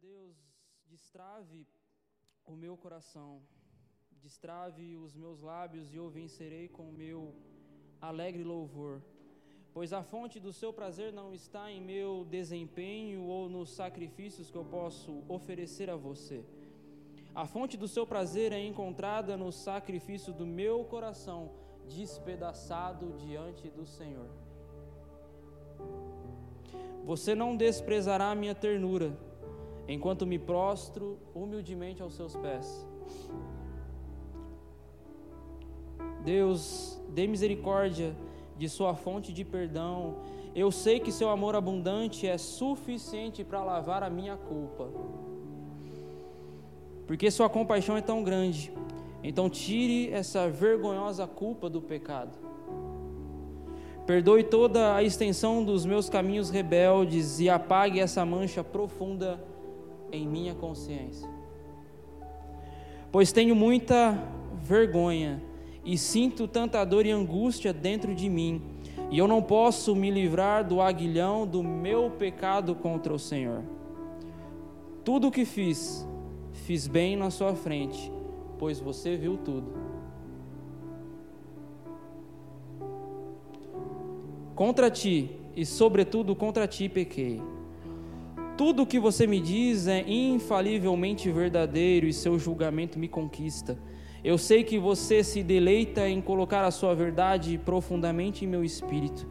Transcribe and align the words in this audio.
Deus, 0.00 0.34
destrave 0.86 1.66
o 2.46 2.56
meu 2.56 2.74
coração, 2.74 3.42
destrave 4.12 4.96
os 4.96 5.14
meus 5.14 5.42
lábios 5.42 5.92
e 5.92 5.96
eu 5.96 6.08
vencerei 6.08 6.68
com 6.68 6.88
o 6.88 6.92
meu 6.92 7.34
alegre 8.00 8.42
louvor. 8.42 9.02
Pois 9.74 9.92
a 9.92 10.02
fonte 10.02 10.40
do 10.40 10.54
seu 10.54 10.72
prazer 10.72 11.12
não 11.12 11.34
está 11.34 11.70
em 11.70 11.82
meu 11.82 12.24
desempenho 12.24 13.24
ou 13.24 13.50
nos 13.50 13.72
sacrifícios 13.72 14.50
que 14.50 14.56
eu 14.56 14.64
posso 14.64 15.22
oferecer 15.28 15.90
a 15.90 15.96
você. 15.96 16.46
A 17.34 17.46
fonte 17.46 17.76
do 17.76 17.86
seu 17.86 18.06
prazer 18.06 18.52
é 18.52 18.58
encontrada 18.58 19.36
no 19.36 19.52
sacrifício 19.52 20.32
do 20.32 20.46
meu 20.46 20.82
coração, 20.82 21.52
despedaçado 21.86 23.18
diante 23.18 23.68
do 23.68 23.84
Senhor. 23.84 24.30
Você 27.04 27.34
não 27.34 27.54
desprezará 27.54 28.30
a 28.30 28.34
minha 28.34 28.54
ternura, 28.54 29.14
enquanto 29.92 30.24
me 30.24 30.38
prostro 30.38 31.18
humildemente 31.34 32.00
aos 32.00 32.14
seus 32.14 32.36
pés. 32.36 32.86
Deus, 36.24 37.02
dê 37.08 37.26
misericórdia 37.26 38.14
de 38.56 38.68
sua 38.68 38.94
fonte 38.94 39.32
de 39.32 39.44
perdão. 39.44 40.16
Eu 40.54 40.70
sei 40.70 41.00
que 41.00 41.10
seu 41.10 41.28
amor 41.28 41.56
abundante 41.56 42.26
é 42.26 42.38
suficiente 42.38 43.42
para 43.42 43.64
lavar 43.64 44.04
a 44.04 44.10
minha 44.10 44.36
culpa. 44.36 44.88
Porque 47.06 47.28
sua 47.28 47.48
compaixão 47.48 47.96
é 47.96 48.00
tão 48.00 48.22
grande. 48.22 48.72
Então 49.24 49.50
tire 49.50 50.12
essa 50.12 50.48
vergonhosa 50.48 51.26
culpa 51.26 51.68
do 51.68 51.82
pecado. 51.82 52.38
Perdoe 54.06 54.44
toda 54.44 54.94
a 54.94 55.02
extensão 55.02 55.64
dos 55.64 55.84
meus 55.84 56.08
caminhos 56.08 56.48
rebeldes 56.48 57.40
e 57.40 57.50
apague 57.50 57.98
essa 57.98 58.24
mancha 58.24 58.62
profunda 58.62 59.49
em 60.12 60.26
minha 60.26 60.54
consciência. 60.54 61.28
Pois 63.12 63.32
tenho 63.32 63.54
muita 63.54 64.16
vergonha 64.62 65.42
e 65.84 65.96
sinto 65.96 66.46
tanta 66.46 66.84
dor 66.84 67.06
e 67.06 67.10
angústia 67.10 67.72
dentro 67.72 68.14
de 68.14 68.28
mim, 68.28 68.62
e 69.10 69.18
eu 69.18 69.26
não 69.26 69.42
posso 69.42 69.96
me 69.96 70.10
livrar 70.10 70.64
do 70.64 70.80
aguilhão 70.80 71.46
do 71.46 71.62
meu 71.62 72.10
pecado 72.10 72.74
contra 72.74 73.12
o 73.12 73.18
Senhor. 73.18 73.62
Tudo 75.04 75.28
o 75.28 75.30
que 75.30 75.44
fiz, 75.44 76.06
fiz 76.52 76.86
bem 76.86 77.16
na 77.16 77.30
sua 77.30 77.54
frente, 77.54 78.12
pois 78.58 78.78
você 78.78 79.16
viu 79.16 79.36
tudo. 79.38 79.72
Contra 84.54 84.90
ti, 84.90 85.30
e 85.56 85.66
sobretudo 85.66 86.36
contra 86.36 86.68
ti 86.68 86.88
pequei. 86.88 87.42
Tudo 88.60 88.82
o 88.82 88.86
que 88.86 89.00
você 89.00 89.26
me 89.26 89.40
diz 89.40 89.86
é 89.86 90.04
infalivelmente 90.06 91.32
verdadeiro 91.32 92.06
e 92.06 92.12
seu 92.12 92.38
julgamento 92.38 92.98
me 92.98 93.08
conquista. 93.08 93.78
Eu 94.22 94.36
sei 94.36 94.62
que 94.62 94.78
você 94.78 95.24
se 95.24 95.42
deleita 95.42 96.06
em 96.06 96.20
colocar 96.20 96.66
a 96.66 96.70
sua 96.70 96.94
verdade 96.94 97.56
profundamente 97.56 98.44
em 98.44 98.48
meu 98.48 98.62
espírito. 98.62 99.26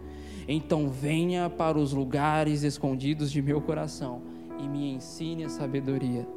Então 0.47 0.89
venha 0.89 1.47
para 1.47 1.77
os 1.77 1.93
lugares 1.93 2.63
escondidos 2.63 3.31
de 3.31 3.39
meu 3.39 3.61
coração 3.61 4.23
e 4.57 4.67
me 4.67 4.91
ensine 4.95 5.43
a 5.43 5.49
sabedoria. 5.49 6.27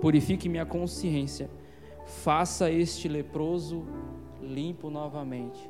Purifique 0.00 0.48
minha 0.48 0.64
consciência. 0.64 1.50
Faça 2.06 2.70
este 2.70 3.06
leproso 3.06 3.84
limpo 4.40 4.88
novamente. 4.88 5.60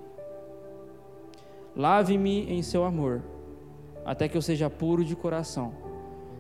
Lave-me 1.75 2.49
em 2.49 2.63
seu 2.63 2.85
amor, 2.85 3.25
até 4.05 4.29
que 4.29 4.37
eu 4.37 4.43
seja 4.43 4.71
puro 4.71 5.05
de 5.05 5.17
coração. 5.17 5.82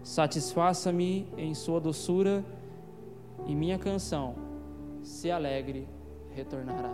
Satisfaça-me 0.02 1.28
em 1.36 1.54
sua 1.54 1.80
doçura 1.80 2.44
e 3.46 3.54
minha 3.54 3.78
canção 3.78 4.34
se 5.02 5.30
alegre 5.30 5.88
retornará. 6.34 6.92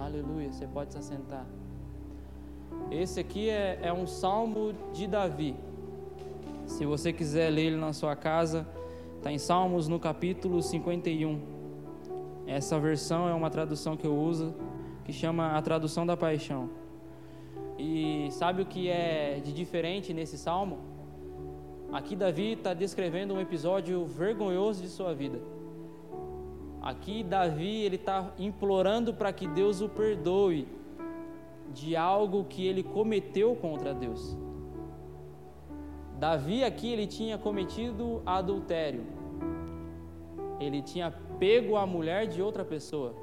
Aleluia. 0.00 0.50
Você 0.50 0.66
pode 0.66 0.92
se 0.92 0.98
assentar. 0.98 1.46
Esse 2.90 3.20
aqui 3.20 3.50
é, 3.50 3.78
é 3.82 3.92
um 3.92 4.06
salmo 4.06 4.72
de 4.92 5.06
Davi. 5.06 5.54
Se 6.66 6.86
você 6.86 7.12
quiser 7.12 7.50
ler 7.50 7.66
ele 7.66 7.76
na 7.76 7.92
sua 7.92 8.14
casa, 8.14 8.66
está 9.16 9.32
em 9.32 9.38
Salmos 9.38 9.88
no 9.88 9.98
capítulo 9.98 10.62
51. 10.62 11.40
Essa 12.46 12.78
versão 12.78 13.28
é 13.28 13.34
uma 13.34 13.50
tradução 13.50 13.96
que 13.96 14.06
eu 14.06 14.16
uso, 14.16 14.54
que 15.04 15.12
chama 15.12 15.52
a 15.52 15.62
tradução 15.62 16.06
da 16.06 16.16
paixão. 16.16 16.70
E 17.78 18.28
sabe 18.30 18.62
o 18.62 18.66
que 18.66 18.88
é 18.88 19.40
de 19.44 19.52
diferente 19.52 20.14
nesse 20.14 20.38
salmo? 20.38 20.78
Aqui 21.90 22.14
Davi 22.14 22.52
está 22.52 22.74
descrevendo 22.74 23.32
um 23.32 23.40
episódio 23.40 24.04
vergonhoso 24.04 24.82
de 24.82 24.88
sua 24.88 25.14
vida. 25.14 25.40
Aqui 26.82 27.22
Davi 27.22 27.82
ele 27.82 27.96
está 27.96 28.30
implorando 28.38 29.14
para 29.14 29.32
que 29.32 29.48
Deus 29.48 29.80
o 29.80 29.88
perdoe 29.88 30.68
de 31.72 31.96
algo 31.96 32.44
que 32.44 32.66
ele 32.66 32.82
cometeu 32.82 33.56
contra 33.56 33.94
Deus. 33.94 34.36
Davi 36.18 36.62
aqui 36.62 36.92
ele 36.92 37.06
tinha 37.06 37.38
cometido 37.38 38.22
adultério. 38.26 39.06
Ele 40.60 40.82
tinha 40.82 41.10
pego 41.38 41.76
a 41.76 41.86
mulher 41.86 42.26
de 42.26 42.42
outra 42.42 42.66
pessoa. 42.66 43.14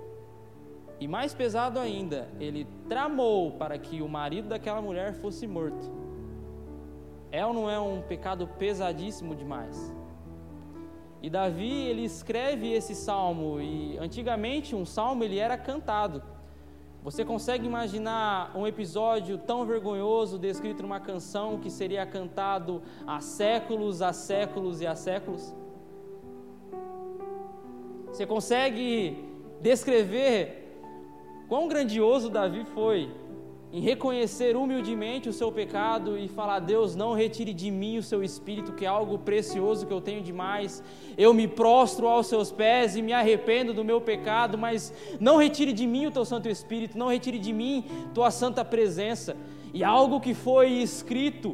E 0.99 1.07
mais 1.07 1.35
pesado 1.35 1.77
ainda, 1.77 2.29
ele 2.39 2.65
tramou 2.89 3.51
para 3.51 3.77
que 3.77 4.01
o 4.01 4.07
marido 4.07 4.47
daquela 4.47 4.81
mulher 4.81 5.13
fosse 5.13 5.45
morto. 5.45 6.04
É 7.39 7.45
ou 7.45 7.53
não 7.53 7.69
é 7.69 7.77
um 7.77 8.01
pecado 8.01 8.47
pesadíssimo 8.47 9.35
demais? 9.35 9.93
E 11.21 11.29
Davi, 11.29 11.73
ele 11.89 12.05
escreve 12.05 12.71
esse 12.71 12.95
salmo 12.95 13.59
e 13.59 13.97
antigamente 13.97 14.73
um 14.73 14.85
salmo 14.85 15.21
ele 15.21 15.37
era 15.37 15.57
cantado. 15.57 16.23
Você 17.03 17.25
consegue 17.25 17.65
imaginar 17.67 18.55
um 18.55 18.65
episódio 18.65 19.37
tão 19.37 19.65
vergonhoso 19.65 20.39
descrito 20.39 20.81
numa 20.81 21.01
canção 21.01 21.59
que 21.59 21.69
seria 21.69 22.05
cantado 22.05 22.81
há 23.05 23.19
séculos, 23.19 24.01
há 24.01 24.13
séculos 24.13 24.79
e 24.79 24.87
há 24.87 24.95
séculos? 24.95 25.53
Você 28.07 28.25
consegue 28.25 29.25
descrever 29.59 30.79
quão 31.49 31.67
grandioso 31.67 32.29
Davi 32.29 32.63
foi 32.63 33.11
em 33.75 33.81
reconhecer 33.81 34.55
humildemente 34.55 35.27
o 35.27 35.33
seu 35.33 35.51
pecado 35.51 36.17
e 36.17 36.29
falar: 36.29 36.59
Deus, 36.59 36.95
não 36.95 37.11
retire 37.13 37.53
de 37.53 37.69
mim 37.69 37.97
o 37.97 38.03
seu 38.03 38.23
espírito, 38.23 38.71
que 38.71 38.85
é 38.85 38.87
algo 38.87 39.17
precioso 39.19 39.85
que 39.85 39.91
eu 39.91 39.99
tenho 39.99 40.21
demais. 40.21 40.81
Eu 41.17 41.33
me 41.33 41.45
prostro 41.45 42.07
aos 42.07 42.27
seus 42.27 42.53
pés 42.53 42.95
e 42.95 43.01
me 43.01 43.11
arrependo 43.11 43.73
do 43.73 43.83
meu 43.83 43.99
pecado, 43.99 44.57
mas 44.57 44.93
não 45.19 45.35
retire 45.35 45.73
de 45.73 45.85
mim 45.85 46.05
o 46.05 46.11
teu 46.11 46.23
Santo 46.23 46.47
Espírito, 46.47 46.97
não 46.97 47.09
retire 47.09 47.37
de 47.37 47.51
mim 47.51 47.83
tua 48.13 48.31
santa 48.31 48.63
presença. 48.63 49.35
E 49.73 49.83
algo 49.83 50.21
que 50.21 50.33
foi 50.33 50.69
escrito 50.69 51.53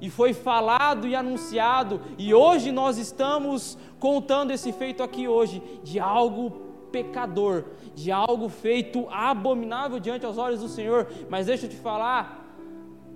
e 0.00 0.10
foi 0.10 0.32
falado 0.32 1.06
e 1.06 1.14
anunciado, 1.14 2.00
e 2.18 2.34
hoje 2.34 2.72
nós 2.72 2.98
estamos 2.98 3.78
contando 4.00 4.50
esse 4.50 4.72
feito 4.72 5.04
aqui 5.04 5.28
hoje, 5.28 5.62
de 5.84 6.00
algo 6.00 6.63
pecador, 6.94 7.64
de 7.94 8.12
algo 8.12 8.48
feito 8.48 9.08
abominável 9.10 9.98
diante 9.98 10.24
aos 10.24 10.38
olhos 10.38 10.60
do 10.60 10.68
Senhor. 10.68 11.08
Mas 11.28 11.46
deixa 11.46 11.66
eu 11.66 11.70
te 11.70 11.76
falar, 11.76 12.24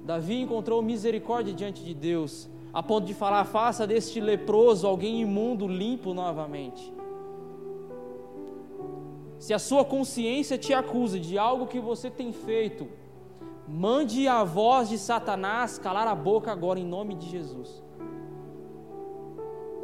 Davi 0.04 0.40
encontrou 0.40 0.82
misericórdia 0.82 1.54
diante 1.54 1.84
de 1.84 1.94
Deus, 1.94 2.50
a 2.72 2.82
ponto 2.82 3.06
de 3.06 3.14
falar: 3.14 3.44
faça 3.44 3.86
deste 3.86 4.20
leproso 4.20 4.86
alguém 4.86 5.20
imundo 5.20 5.68
limpo 5.68 6.12
novamente. 6.12 6.92
Se 9.38 9.54
a 9.54 9.60
sua 9.60 9.84
consciência 9.84 10.58
te 10.58 10.74
acusa 10.74 11.18
de 11.20 11.38
algo 11.38 11.68
que 11.72 11.78
você 11.78 12.10
tem 12.10 12.32
feito, 12.32 12.88
mande 13.68 14.26
a 14.26 14.42
voz 14.42 14.88
de 14.88 14.98
Satanás 14.98 15.78
calar 15.78 16.08
a 16.08 16.14
boca 16.14 16.50
agora 16.50 16.80
em 16.80 16.88
nome 16.96 17.14
de 17.14 17.28
Jesus. 17.28 17.70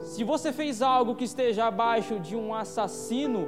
Se 0.01 0.23
você 0.23 0.53
fez 0.53 0.83
algo 0.83 1.15
que 1.15 1.25
esteja 1.25 1.67
abaixo 1.67 2.19
de 2.19 2.35
um 2.37 2.53
assassino, 2.53 3.47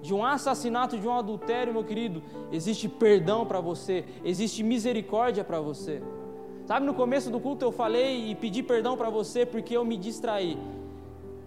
de 0.00 0.14
um 0.14 0.24
assassinato, 0.24 0.98
de 0.98 1.06
um 1.06 1.12
adultério, 1.12 1.72
meu 1.72 1.84
querido, 1.84 2.22
existe 2.52 2.88
perdão 2.88 3.44
para 3.44 3.60
você, 3.60 4.04
existe 4.24 4.62
misericórdia 4.62 5.44
para 5.44 5.60
você. 5.60 6.02
Sabe, 6.66 6.84
no 6.84 6.94
começo 6.94 7.30
do 7.30 7.40
culto 7.40 7.64
eu 7.64 7.72
falei 7.72 8.30
e 8.30 8.34
pedi 8.34 8.62
perdão 8.62 8.96
para 8.96 9.08
você 9.10 9.46
porque 9.46 9.76
eu 9.76 9.84
me 9.84 9.96
distraí. 9.96 10.58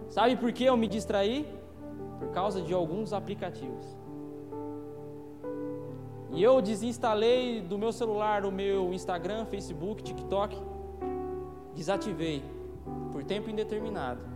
Sabe 0.08 0.36
por 0.36 0.52
que 0.52 0.64
eu 0.64 0.76
me 0.76 0.88
distraí? 0.88 1.46
Por 2.18 2.28
causa 2.30 2.60
de 2.60 2.74
alguns 2.74 3.12
aplicativos. 3.12 3.86
E 6.32 6.42
eu 6.42 6.60
desinstalei 6.62 7.60
do 7.60 7.78
meu 7.78 7.92
celular 7.92 8.44
o 8.44 8.50
meu 8.50 8.92
Instagram, 8.92 9.44
Facebook, 9.46 10.02
TikTok. 10.02 10.56
Desativei 11.74 12.42
por 13.12 13.22
tempo 13.22 13.50
indeterminado. 13.50 14.31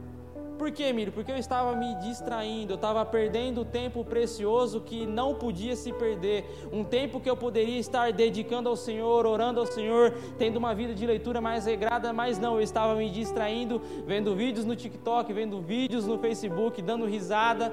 Por 0.59 0.71
quê, 0.73 0.85
Emílio? 0.85 1.13
Porque 1.13 1.31
eu 1.31 1.37
estava 1.37 1.77
me 1.77 1.95
distraindo, 1.97 2.73
eu 2.73 2.77
estava 2.77 3.05
perdendo 3.05 3.63
tempo 3.63 4.03
precioso 4.03 4.81
que 4.81 5.07
não 5.07 5.35
podia 5.35 5.77
se 5.77 5.93
perder, 5.93 6.47
um 6.73 6.83
tempo 6.83 7.21
que 7.21 7.29
eu 7.29 7.37
poderia 7.37 7.79
estar 7.79 8.11
dedicando 8.11 8.69
ao 8.69 8.77
Senhor, 8.77 9.27
orando 9.27 9.61
ao 9.61 9.67
Senhor, 9.67 10.15
tendo 10.39 10.57
uma 10.57 10.75
vida 10.75 10.95
de 10.95 11.07
leitura 11.07 11.43
mais 11.43 11.67
regrada, 11.67 12.11
mas 12.13 12.39
não, 12.39 12.55
eu 12.55 12.63
estava 12.63 12.95
me 12.95 13.11
distraindo, 13.11 13.83
vendo 14.07 14.35
vídeos 14.35 14.65
no 14.65 14.75
TikTok, 14.75 15.31
vendo 15.33 15.61
vídeos 15.61 16.07
no 16.07 16.19
Facebook, 16.19 16.81
dando 16.81 17.05
risada. 17.05 17.73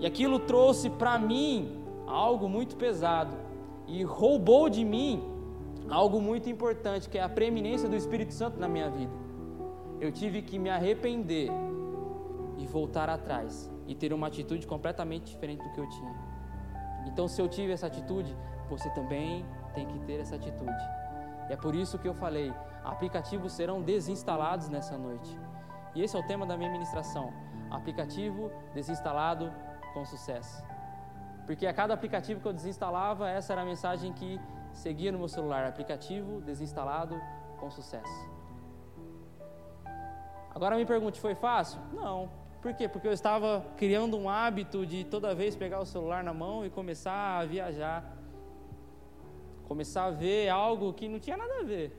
E 0.00 0.06
aquilo 0.06 0.40
trouxe 0.40 0.90
para 0.90 1.16
mim 1.16 1.80
algo 2.06 2.48
muito 2.48 2.76
pesado 2.76 3.36
e 3.86 4.02
roubou 4.02 4.68
de 4.68 4.84
mim 4.84 5.22
algo 5.88 6.20
muito 6.20 6.50
importante, 6.50 7.08
que 7.08 7.18
é 7.18 7.22
a 7.22 7.28
preeminência 7.28 7.88
do 7.88 7.96
Espírito 7.96 8.34
Santo 8.34 8.58
na 8.58 8.68
minha 8.68 8.90
vida 8.90 9.28
eu 10.00 10.12
tive 10.12 10.42
que 10.42 10.58
me 10.58 10.70
arrepender 10.70 11.50
e 12.56 12.66
voltar 12.66 13.08
atrás 13.08 13.70
e 13.86 13.94
ter 13.94 14.12
uma 14.12 14.26
atitude 14.26 14.66
completamente 14.66 15.32
diferente 15.32 15.62
do 15.62 15.72
que 15.72 15.80
eu 15.80 15.88
tinha. 15.88 16.14
Então, 17.06 17.26
se 17.26 17.40
eu 17.40 17.48
tive 17.48 17.72
essa 17.72 17.86
atitude, 17.86 18.36
você 18.68 18.90
também 18.90 19.44
tem 19.74 19.86
que 19.86 19.98
ter 20.00 20.20
essa 20.20 20.36
atitude. 20.36 20.84
E 21.48 21.52
é 21.52 21.56
por 21.56 21.74
isso 21.74 21.98
que 21.98 22.06
eu 22.06 22.14
falei: 22.14 22.52
aplicativos 22.84 23.52
serão 23.52 23.82
desinstalados 23.82 24.68
nessa 24.68 24.96
noite. 24.96 25.38
E 25.94 26.02
esse 26.02 26.16
é 26.16 26.18
o 26.20 26.26
tema 26.26 26.46
da 26.46 26.56
minha 26.56 26.70
ministração: 26.70 27.32
aplicativo 27.70 28.50
desinstalado 28.74 29.52
com 29.94 30.04
sucesso. 30.04 30.62
Porque 31.46 31.66
a 31.66 31.72
cada 31.72 31.94
aplicativo 31.94 32.40
que 32.40 32.46
eu 32.46 32.52
desinstalava, 32.52 33.28
essa 33.30 33.54
era 33.54 33.62
a 33.62 33.64
mensagem 33.64 34.12
que 34.12 34.38
seguia 34.72 35.10
no 35.10 35.18
meu 35.18 35.28
celular: 35.28 35.64
aplicativo 35.64 36.40
desinstalado 36.42 37.18
com 37.58 37.70
sucesso. 37.70 38.37
Agora 40.58 40.76
me 40.76 40.84
pergunte, 40.84 41.20
foi 41.20 41.36
fácil? 41.36 41.80
Não. 41.92 42.28
Por 42.60 42.74
quê? 42.74 42.88
Porque 42.88 43.06
eu 43.06 43.12
estava 43.12 43.64
criando 43.76 44.16
um 44.16 44.28
hábito 44.28 44.84
de 44.84 45.04
toda 45.04 45.32
vez 45.32 45.54
pegar 45.54 45.78
o 45.78 45.86
celular 45.86 46.24
na 46.24 46.34
mão 46.34 46.66
e 46.66 46.68
começar 46.68 47.38
a 47.38 47.44
viajar. 47.44 48.04
Começar 49.68 50.06
a 50.06 50.10
ver 50.10 50.48
algo 50.48 50.92
que 50.92 51.08
não 51.08 51.20
tinha 51.20 51.36
nada 51.36 51.60
a 51.60 51.62
ver. 51.62 51.96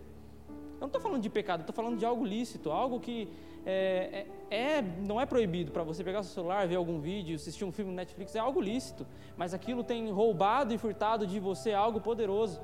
Eu 0.50 0.82
não 0.82 0.88
estou 0.88 1.00
falando 1.00 1.22
de 1.22 1.30
pecado, 1.30 1.62
estou 1.62 1.74
falando 1.74 1.98
de 1.98 2.06
algo 2.06 2.26
lícito, 2.26 2.70
algo 2.70 3.00
que 3.00 3.32
é, 3.66 4.26
é, 4.50 4.76
é 4.78 4.82
não 4.82 5.22
é 5.22 5.26
proibido 5.26 5.72
para 5.72 5.84
você 5.84 6.04
pegar 6.04 6.22
seu 6.24 6.34
celular, 6.34 6.68
ver 6.68 6.76
algum 6.76 7.00
vídeo, 7.00 7.38
assistir 7.38 7.64
um 7.64 7.72
filme 7.72 7.92
no 7.92 7.96
Netflix, 7.96 8.36
é 8.36 8.40
algo 8.40 8.60
lícito, 8.60 9.08
mas 9.38 9.54
aquilo 9.54 9.86
tem 9.86 10.12
roubado 10.12 10.74
e 10.74 10.78
furtado 10.78 11.26
de 11.26 11.40
você 11.40 11.72
algo 11.72 12.02
poderoso, 12.02 12.60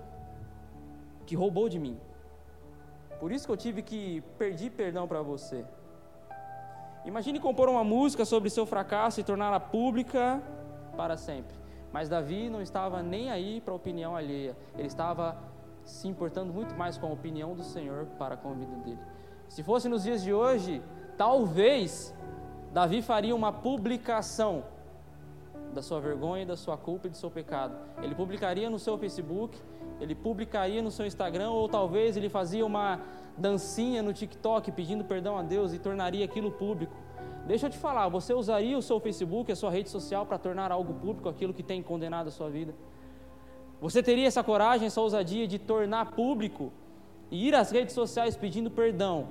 que 1.26 1.38
roubou 1.38 1.70
de 1.70 1.80
mim. 1.80 1.98
Por 3.18 3.32
isso 3.32 3.46
que 3.46 3.52
eu 3.54 3.58
tive 3.58 3.82
que 3.82 4.22
pedir 4.38 4.72
perdão 4.72 5.08
para 5.08 5.22
você. 5.22 5.64
Imagine 7.06 7.40
compor 7.40 7.70
uma 7.70 7.84
música 7.84 8.26
sobre 8.26 8.50
seu 8.50 8.66
fracasso 8.66 9.20
e 9.20 9.24
torná-la 9.24 9.60
pública 9.60 10.42
para 10.98 11.16
sempre. 11.16 11.56
Mas 11.94 12.10
Davi 12.10 12.50
não 12.50 12.62
estava 12.62 13.04
nem 13.04 13.30
aí 13.30 13.62
para 13.62 13.74
a 13.74 13.76
opinião 13.76 14.16
alheia. 14.16 14.58
Ele 14.76 14.88
estava 14.88 15.38
se 15.84 16.08
importando 16.08 16.52
muito 16.52 16.76
mais 16.76 16.98
com 16.98 17.06
a 17.06 17.12
opinião 17.12 17.54
do 17.54 17.64
Senhor 17.64 18.08
para 18.18 18.36
com 18.36 18.50
a 18.50 18.54
vida 18.54 18.76
dele. 18.78 19.00
Se 19.48 19.62
fosse 19.62 19.88
nos 19.88 20.04
dias 20.04 20.24
de 20.24 20.34
hoje, 20.34 20.82
talvez 21.16 22.14
Davi 22.74 23.04
faria 23.04 23.36
uma 23.36 23.54
publicação 23.54 24.64
da 25.74 25.84
sua 25.84 26.00
vergonha, 26.00 26.46
da 26.46 26.58
sua 26.58 26.76
culpa 26.76 27.06
e 27.06 27.10
do 27.12 27.18
seu 27.18 27.30
pecado. 27.30 27.78
Ele 28.02 28.16
publicaria 28.16 28.70
no 28.70 28.80
seu 28.80 28.98
Facebook, 28.98 29.56
ele 30.00 30.16
publicaria 30.16 30.82
no 30.82 30.90
seu 30.90 31.06
Instagram, 31.06 31.52
ou 31.52 31.70
talvez 31.70 32.18
ele 32.18 32.30
fazia 32.30 32.66
uma 32.66 33.00
dancinha 33.38 34.02
no 34.02 34.14
TikTok 34.14 34.72
pedindo 34.72 35.04
perdão 35.04 35.38
a 35.38 35.42
Deus 35.42 35.74
e 35.74 35.80
tornaria 35.80 36.24
aquilo 36.24 36.52
público. 36.52 36.96
Deixa 37.46 37.68
eu 37.68 37.70
te 37.70 37.78
falar, 37.78 38.08
você 38.10 38.34
usaria 38.34 38.78
o 38.78 38.82
seu 38.82 39.00
Facebook, 39.00 39.52
a 39.52 39.56
sua 39.56 39.70
rede 39.70 39.90
social 39.90 40.26
para 40.26 40.38
tornar 40.38 40.72
algo 40.72 40.94
público 40.94 41.30
aquilo 41.30 41.54
que 41.54 41.62
tem 41.62 41.84
condenado 41.84 42.28
a 42.28 42.32
sua 42.32 42.50
vida? 42.50 42.74
Você 43.80 44.02
teria 44.02 44.28
essa 44.28 44.44
coragem, 44.44 44.88
essa 44.88 45.02
ousadia 45.02 45.48
de 45.48 45.60
tornar 45.60 46.12
público 46.12 46.72
e 47.30 47.48
ir 47.48 47.54
às 47.54 47.70
redes 47.70 47.94
sociais 47.94 48.36
pedindo 48.36 48.72
perdão 48.72 49.28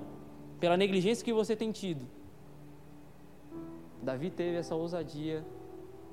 pela 0.61 0.77
negligência 0.77 1.25
que 1.25 1.33
você 1.33 1.57
tem 1.57 1.73
tido? 1.73 2.07
Davi 4.03 4.31
teve 4.31 4.57
essa 4.59 4.75
ousadia 4.75 5.45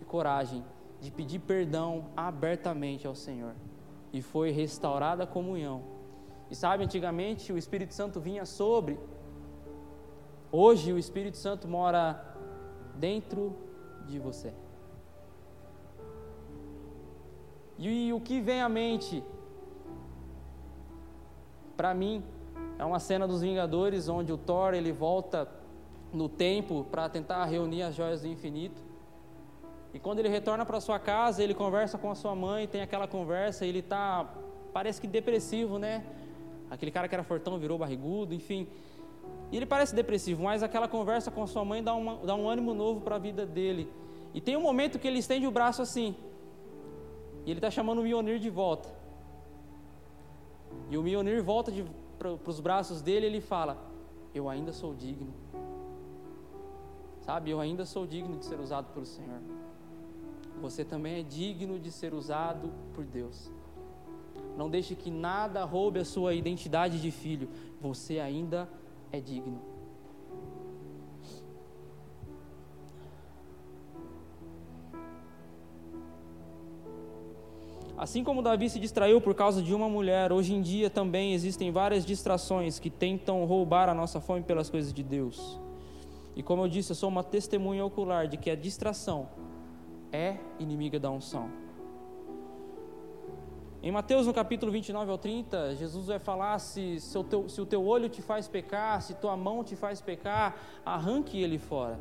e 0.02 0.06
coragem 0.06 0.64
de 1.00 1.12
pedir 1.12 1.40
perdão 1.40 2.06
abertamente 2.16 3.06
ao 3.06 3.14
Senhor 3.14 3.54
e 4.14 4.22
foi 4.22 4.50
restaurada 4.50 5.24
a 5.24 5.28
comunhão 5.28 5.84
e 6.52 6.56
sabe, 6.56 6.84
antigamente 6.84 7.54
o 7.54 7.58
Espírito 7.58 7.94
Santo 7.94 8.20
vinha 8.20 8.46
sobre. 8.46 9.00
Hoje 10.52 10.92
o 10.92 10.98
Espírito 10.98 11.38
Santo 11.38 11.66
mora 11.66 12.36
dentro 12.96 13.56
de 14.06 14.20
você. 14.20 14.54
E, 17.80 18.12
o 18.12 18.20
que 18.20 18.42
vem 18.42 18.62
à 18.62 18.68
mente 18.68 19.24
para 21.78 21.94
mim 21.94 22.22
é 22.78 22.84
uma 22.84 23.00
cena 23.00 23.26
dos 23.26 23.40
Vingadores 23.42 24.10
onde 24.10 24.34
o 24.34 24.38
Thor 24.38 24.74
ele 24.74 24.92
volta 24.92 25.48
no 26.12 26.28
tempo 26.28 26.86
para 26.92 27.08
tentar 27.08 27.46
reunir 27.46 27.84
as 27.84 27.96
joias 27.96 28.24
do 28.24 28.28
infinito. 28.28 28.82
E 29.94 30.00
quando 30.00 30.20
ele 30.20 30.28
retorna 30.28 30.66
para 30.66 30.82
sua 30.82 31.00
casa, 31.00 31.42
ele 31.42 31.54
conversa 31.54 31.98
com 31.98 32.12
a 32.12 32.16
sua 32.16 32.36
mãe, 32.36 32.68
tem 32.68 32.82
aquela 32.82 33.08
conversa, 33.08 33.66
ele 33.66 33.80
está 33.80 34.30
parece 34.74 35.00
que 35.00 35.08
depressivo, 35.08 35.80
né? 35.80 36.04
Aquele 36.72 36.90
cara 36.90 37.10
que 37.10 37.14
era 37.14 37.24
fortão 37.24 37.60
virou 37.60 37.78
barrigudo, 37.78 38.34
enfim. 38.34 38.66
E 39.52 39.58
ele 39.58 39.66
parece 39.66 39.94
depressivo, 39.94 40.44
mas 40.44 40.64
aquela 40.64 40.88
conversa 40.88 41.30
com 41.30 41.46
sua 41.46 41.66
mãe 41.66 41.84
dá, 41.84 41.94
uma, 41.94 42.16
dá 42.26 42.34
um 42.34 42.48
ânimo 42.48 42.74
novo 42.74 43.02
para 43.02 43.18
a 43.18 43.20
vida 43.20 43.46
dele. 43.46 43.90
E 44.34 44.40
tem 44.40 44.56
um 44.56 44.62
momento 44.62 44.98
que 44.98 45.06
ele 45.06 45.20
estende 45.20 45.46
o 45.46 45.52
braço 45.52 45.82
assim. 45.82 46.16
E 47.46 47.52
ele 47.52 47.58
está 47.58 47.70
chamando 47.70 48.00
o 48.00 48.04
Mionir 48.04 48.40
de 48.40 48.50
volta. 48.50 48.88
E 50.90 50.98
o 50.98 51.04
Mionir 51.04 51.44
volta 51.44 51.74
para 52.18 52.32
os 52.46 52.62
braços 52.62 53.02
dele 53.02 53.26
e 53.26 53.30
ele 53.30 53.42
fala: 53.42 53.78
Eu 54.34 54.48
ainda 54.48 54.72
sou 54.72 54.96
digno. 54.96 55.34
Sabe, 57.20 57.52
eu 57.52 57.60
ainda 57.60 57.86
sou 57.86 58.08
digno 58.08 58.38
de 58.38 58.46
ser 58.46 58.60
usado 58.62 58.94
pelo 58.94 59.06
Senhor. 59.06 59.42
Você 60.62 60.86
também 60.86 61.20
é 61.20 61.24
digno 61.24 61.78
de 61.78 61.92
ser 61.92 62.14
usado 62.14 62.72
por 62.94 63.04
Deus. 63.04 63.52
Não 64.58 64.70
deixe 64.70 64.96
que 64.96 65.10
nada 65.10 65.64
roube 65.64 66.00
a 66.00 66.06
sua 66.06 66.34
identidade 66.34 67.02
de 67.02 67.12
filho. 67.12 67.50
Você 67.80 68.20
ainda 68.20 68.70
é 69.12 69.20
digno. 69.20 69.72
Assim 78.02 78.24
como 78.24 78.42
Davi 78.42 78.68
se 78.68 78.80
distraiu 78.80 79.22
por 79.22 79.36
causa 79.36 79.62
de 79.62 79.76
uma 79.76 79.88
mulher, 79.88 80.32
hoje 80.32 80.56
em 80.56 80.62
dia 80.64 80.90
também 80.90 81.36
existem 81.36 81.72
várias 81.72 82.04
distrações 82.04 82.80
que 82.80 82.90
tentam 82.90 83.46
roubar 83.46 83.90
a 83.90 83.94
nossa 83.94 84.20
fome 84.20 84.42
pelas 84.42 84.72
coisas 84.72 84.92
de 84.92 85.04
Deus. 85.04 85.60
E 86.36 86.42
como 86.42 86.64
eu 86.64 86.68
disse, 86.68 86.94
eu 86.94 86.96
sou 86.96 87.10
uma 87.10 87.24
testemunha 87.24 87.86
ocular 87.86 88.28
de 88.28 88.38
que 88.38 88.50
a 88.50 88.56
distração 88.56 89.30
é 90.12 90.38
inimiga 90.58 91.00
da 91.00 91.12
unção. 91.12 91.52
Em 93.84 93.92
Mateus, 93.92 94.28
no 94.28 94.34
capítulo 94.34 94.72
29 94.72 95.10
ao 95.10 95.18
30, 95.18 95.76
Jesus 95.76 96.06
vai 96.06 96.20
falar: 96.20 96.60
se, 96.60 97.00
se, 97.00 97.18
o 97.18 97.24
teu, 97.24 97.50
se 97.50 97.60
o 97.60 97.66
teu 97.66 97.84
olho 97.84 98.08
te 98.10 98.22
faz 98.22 98.48
pecar, 98.48 99.02
se 99.02 99.16
tua 99.16 99.36
mão 99.36 99.64
te 99.64 99.76
faz 99.76 100.00
pecar, 100.00 100.56
arranque 100.86 101.42
ele 101.42 101.58
fora. 101.58 102.00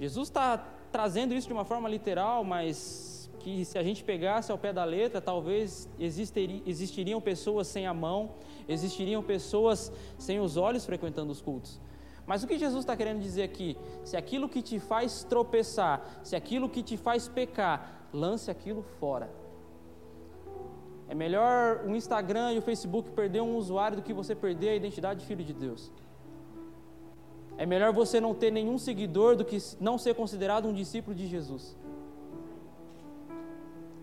Jesus 0.00 0.28
está 0.28 0.56
trazendo 0.90 1.34
isso 1.34 1.46
de 1.46 1.52
uma 1.52 1.66
forma 1.66 1.86
literal, 1.86 2.44
mas 2.44 3.30
que 3.40 3.62
se 3.62 3.76
a 3.76 3.82
gente 3.82 4.02
pegasse 4.02 4.50
ao 4.50 4.56
pé 4.56 4.72
da 4.72 4.84
letra, 4.84 5.20
talvez 5.20 5.86
existiriam 5.98 7.20
pessoas 7.20 7.66
sem 7.66 7.86
a 7.86 7.92
mão, 7.92 8.30
existiriam 8.66 9.22
pessoas 9.22 9.92
sem 10.16 10.40
os 10.40 10.56
olhos 10.56 10.86
frequentando 10.86 11.30
os 11.30 11.42
cultos. 11.42 11.78
Mas 12.26 12.42
o 12.42 12.46
que 12.46 12.58
Jesus 12.58 12.84
está 12.84 12.96
querendo 12.96 13.20
dizer 13.20 13.42
aqui? 13.42 13.76
Se 14.02 14.16
aquilo 14.16 14.48
que 14.48 14.62
te 14.62 14.80
faz 14.80 15.24
tropeçar, 15.24 16.20
se 16.22 16.34
aquilo 16.34 16.70
que 16.70 16.82
te 16.82 16.96
faz 16.96 17.28
pecar, 17.28 18.08
lance 18.14 18.50
aquilo 18.50 18.82
fora. 18.82 19.30
É 21.08 21.14
melhor 21.14 21.84
o 21.86 21.96
Instagram 21.96 22.52
e 22.52 22.58
o 22.58 22.62
Facebook 22.62 23.10
perder 23.10 23.40
um 23.40 23.56
usuário 23.56 23.96
do 23.96 24.02
que 24.02 24.12
você 24.12 24.34
perder 24.34 24.70
a 24.70 24.74
identidade 24.74 25.20
de 25.20 25.26
filho 25.26 25.42
de 25.42 25.54
Deus. 25.54 25.90
É 27.56 27.64
melhor 27.66 27.92
você 27.92 28.20
não 28.20 28.34
ter 28.34 28.50
nenhum 28.50 28.78
seguidor 28.78 29.34
do 29.34 29.44
que 29.44 29.58
não 29.80 29.96
ser 29.98 30.14
considerado 30.14 30.68
um 30.68 30.72
discípulo 30.72 31.16
de 31.16 31.26
Jesus. 31.26 31.76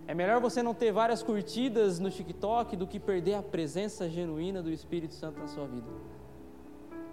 É 0.08 0.14
melhor 0.14 0.42
você 0.42 0.62
não 0.62 0.74
ter 0.74 0.92
várias 0.92 1.24
curtidas 1.24 2.00
no 2.00 2.10
TikTok 2.12 2.76
do 2.76 2.86
que 2.86 3.00
perder 3.00 3.36
a 3.36 3.44
presença 3.44 4.10
genuína 4.10 4.62
do 4.62 4.72
Espírito 4.72 5.14
Santo 5.14 5.40
na 5.40 5.48
sua 5.48 5.68
vida. 5.68 5.88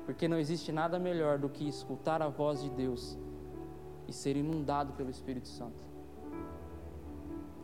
Porque 0.05 0.27
não 0.27 0.39
existe 0.39 0.73
nada 0.73 0.99
melhor 0.99 1.39
do 1.39 1.49
que 1.49 1.67
escutar 1.67 2.21
a 2.21 2.29
voz 2.29 2.63
de 2.63 2.71
Deus 2.71 3.17
e 4.09 4.13
ser 4.13 4.37
inundado 4.37 4.95
pelo 4.95 5.11
Espírito 5.11 5.49
Santo. 5.49 5.87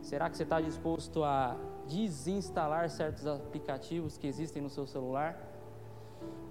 Será 0.01 0.31
que 0.31 0.37
você 0.37 0.45
está 0.45 0.61
disposto 0.61 1.25
a 1.25 1.57
desinstalar 1.89 2.89
certos 2.91 3.27
aplicativos 3.27 4.17
que 4.19 4.27
existem 4.27 4.63
no 4.63 4.71
seu 4.71 4.87
celular? 4.87 5.39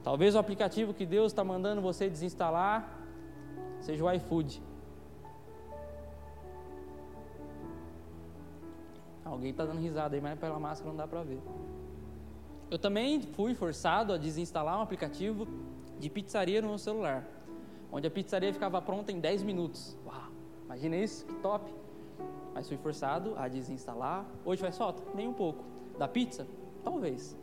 Talvez 0.03 0.35
o 0.35 0.39
aplicativo 0.39 0.93
que 0.93 1.05
Deus 1.05 1.31
está 1.31 1.43
mandando 1.43 1.81
você 1.81 2.09
desinstalar 2.09 2.97
seja 3.79 4.03
o 4.03 4.11
iFood. 4.11 4.61
Alguém 9.23 9.51
está 9.51 9.65
dando 9.65 9.81
risada 9.81 10.15
aí, 10.15 10.21
mas 10.21 10.39
pela 10.39 10.57
máscara 10.57 10.89
não 10.89 10.97
dá 10.97 11.07
para 11.07 11.23
ver. 11.23 11.41
Eu 12.71 12.79
também 12.79 13.21
fui 13.21 13.53
forçado 13.53 14.13
a 14.13 14.17
desinstalar 14.17 14.77
um 14.79 14.81
aplicativo 14.81 15.47
de 15.99 16.09
pizzaria 16.09 16.61
no 16.61 16.69
meu 16.69 16.77
celular, 16.77 17.25
onde 17.91 18.07
a 18.07 18.11
pizzaria 18.11 18.53
ficava 18.53 18.81
pronta 18.81 19.11
em 19.11 19.19
10 19.19 19.43
minutos. 19.43 19.97
Uau, 20.05 20.31
imagina 20.65 20.95
isso, 20.95 21.25
que 21.25 21.33
top! 21.35 21.73
Mas 22.57 22.67
fui 22.67 22.77
forçado 22.77 23.35
a 23.37 23.47
desinstalar. 23.47 24.25
Hoje 24.43 24.59
faz 24.59 24.75
falta? 24.75 25.03
Nem 25.13 25.27
um 25.27 25.33
pouco. 25.33 25.63
Da 25.95 26.07
pizza? 26.07 26.47
Talvez. 26.83 27.37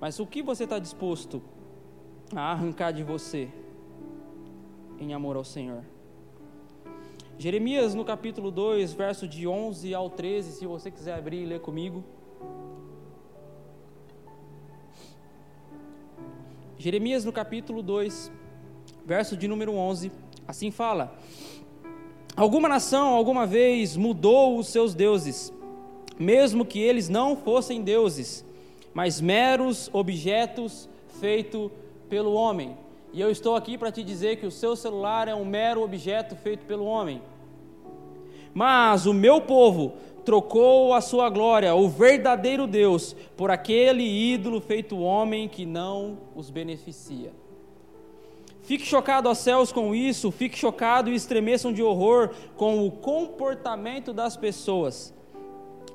Mas 0.00 0.18
o 0.18 0.26
que 0.26 0.42
você 0.42 0.64
está 0.64 0.80
disposto 0.80 1.40
a 2.34 2.50
arrancar 2.50 2.90
de 2.90 3.04
você 3.04 3.52
em 4.98 5.14
amor 5.14 5.36
ao 5.36 5.44
Senhor? 5.44 5.84
Jeremias, 7.38 7.94
no 7.94 8.04
capítulo 8.04 8.50
2, 8.50 8.94
verso 8.94 9.28
de 9.28 9.46
11 9.46 9.94
ao 9.94 10.10
13, 10.10 10.50
se 10.58 10.66
você 10.66 10.90
quiser 10.90 11.16
abrir 11.16 11.42
e 11.42 11.46
ler 11.46 11.60
comigo. 11.60 12.02
Jeremias, 16.76 17.24
no 17.24 17.32
capítulo 17.32 17.80
2, 17.80 18.32
verso 19.06 19.36
de 19.36 19.46
número 19.46 19.72
11, 19.72 20.10
assim 20.48 20.72
fala: 20.72 21.16
Alguma 22.38 22.68
nação 22.68 23.08
alguma 23.08 23.44
vez 23.44 23.96
mudou 23.96 24.58
os 24.58 24.68
seus 24.68 24.94
deuses, 24.94 25.52
mesmo 26.18 26.64
que 26.64 26.78
eles 26.78 27.10
não 27.10 27.36
fossem 27.36 27.82
deuses 27.82 28.46
mas 28.98 29.20
meros 29.20 29.88
objetos 29.92 30.88
feitos 31.20 31.70
pelo 32.08 32.32
homem. 32.32 32.76
E 33.12 33.20
eu 33.20 33.30
estou 33.30 33.54
aqui 33.54 33.78
para 33.78 33.92
te 33.92 34.02
dizer 34.02 34.40
que 34.40 34.46
o 34.46 34.50
seu 34.50 34.74
celular 34.74 35.28
é 35.28 35.34
um 35.36 35.44
mero 35.44 35.84
objeto 35.84 36.34
feito 36.34 36.66
pelo 36.66 36.84
homem. 36.84 37.22
Mas 38.52 39.06
o 39.06 39.14
meu 39.14 39.40
povo 39.40 39.92
trocou 40.24 40.92
a 40.92 41.00
sua 41.00 41.30
glória, 41.30 41.76
o 41.76 41.88
verdadeiro 41.88 42.66
Deus, 42.66 43.14
por 43.36 43.52
aquele 43.52 44.02
ídolo 44.02 44.60
feito 44.60 44.98
homem 44.98 45.48
que 45.48 45.64
não 45.64 46.18
os 46.34 46.50
beneficia. 46.50 47.30
Fique 48.68 48.84
chocado 48.84 49.30
aos 49.30 49.38
céus 49.38 49.72
com 49.72 49.94
isso, 49.94 50.30
fique 50.30 50.58
chocado 50.58 51.10
e 51.10 51.14
estremeçam 51.14 51.72
de 51.72 51.82
horror 51.82 52.34
com 52.54 52.86
o 52.86 52.90
comportamento 52.90 54.12
das 54.12 54.36
pessoas 54.36 55.14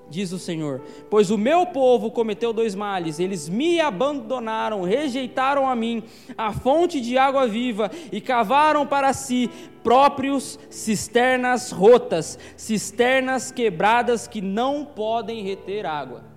diz 0.10 0.32
o 0.32 0.40
Senhor. 0.40 0.82
Pois 1.10 1.32
o 1.32 1.38
meu 1.38 1.68
povo 1.68 2.10
cometeu 2.10 2.52
dois 2.52 2.74
males: 2.74 3.20
eles 3.20 3.48
me 3.48 3.80
abandonaram, 3.80 4.82
rejeitaram 4.82 5.70
a 5.70 5.76
mim, 5.76 6.04
a 6.36 6.52
fonte 6.52 7.00
de 7.00 7.16
água 7.16 7.48
viva, 7.48 7.92
e 8.12 8.20
cavaram 8.20 8.88
para 8.88 9.14
si 9.14 9.50
próprios 9.84 10.60
cisternas 10.70 11.72
rotas, 11.72 12.40
cisternas 12.58 13.52
quebradas 13.52 14.28
que 14.28 14.42
não 14.42 14.84
podem 14.84 15.44
reter 15.44 15.86
água. 15.86 16.33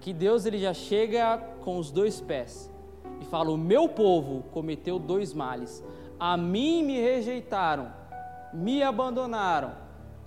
Aqui 0.00 0.14
Deus 0.14 0.46
ele 0.46 0.58
já 0.58 0.72
chega 0.72 1.36
com 1.62 1.78
os 1.78 1.92
dois 1.92 2.20
pés 2.20 2.72
e 3.20 3.24
fala: 3.26 3.50
O 3.50 3.58
meu 3.58 3.86
povo 3.86 4.44
cometeu 4.50 4.98
dois 4.98 5.34
males. 5.34 5.84
A 6.18 6.36
mim 6.36 6.82
me 6.82 6.98
rejeitaram 6.98 8.00
me 8.52 8.82
abandonaram 8.82 9.74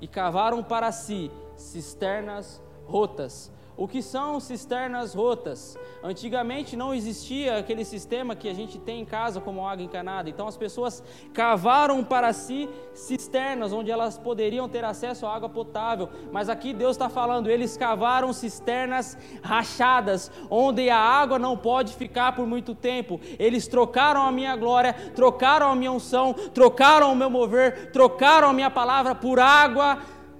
e 0.01 0.07
cavaram 0.07 0.63
para 0.63 0.91
si 0.91 1.31
cisternas 1.55 2.61
rotas. 2.85 3.51
O 3.75 3.87
que 3.87 4.03
são 4.03 4.39
cisternas 4.39 5.15
rotas? 5.15 5.75
Antigamente 6.03 6.75
não 6.75 6.93
existia 6.93 7.57
aquele 7.57 7.83
sistema 7.83 8.35
que 8.35 8.47
a 8.47 8.53
gente 8.53 8.77
tem 8.77 9.01
em 9.01 9.05
casa 9.05 9.41
como 9.41 9.67
água 9.67 9.83
encanada. 9.83 10.29
Então 10.29 10.47
as 10.47 10.55
pessoas 10.55 11.03
cavaram 11.33 12.03
para 12.03 12.31
si 12.33 12.69
cisternas 12.93 13.73
onde 13.73 13.89
elas 13.89 14.15
poderiam 14.17 14.69
ter 14.69 14.85
acesso 14.85 15.25
à 15.25 15.35
água 15.35 15.49
potável. 15.49 16.07
Mas 16.31 16.49
aqui 16.49 16.71
Deus 16.71 16.91
está 16.91 17.09
falando, 17.09 17.49
eles 17.49 17.75
cavaram 17.75 18.31
cisternas 18.31 19.17
rachadas, 19.41 20.31
onde 20.51 20.89
a 20.91 20.99
água 20.99 21.39
não 21.39 21.57
pode 21.57 21.95
ficar 21.95 22.35
por 22.35 22.45
muito 22.45 22.75
tempo. 22.75 23.19
Eles 23.39 23.67
trocaram 23.67 24.21
a 24.21 24.31
minha 24.31 24.55
glória, 24.55 24.93
trocaram 25.15 25.71
a 25.71 25.75
minha 25.75 25.91
unção, 25.91 26.33
trocaram 26.53 27.11
o 27.11 27.15
meu 27.15 27.29
mover, 27.29 27.91
trocaram 27.91 28.49
a 28.49 28.53
minha 28.53 28.69
palavra 28.69 29.15
por 29.15 29.39
água 29.39 29.97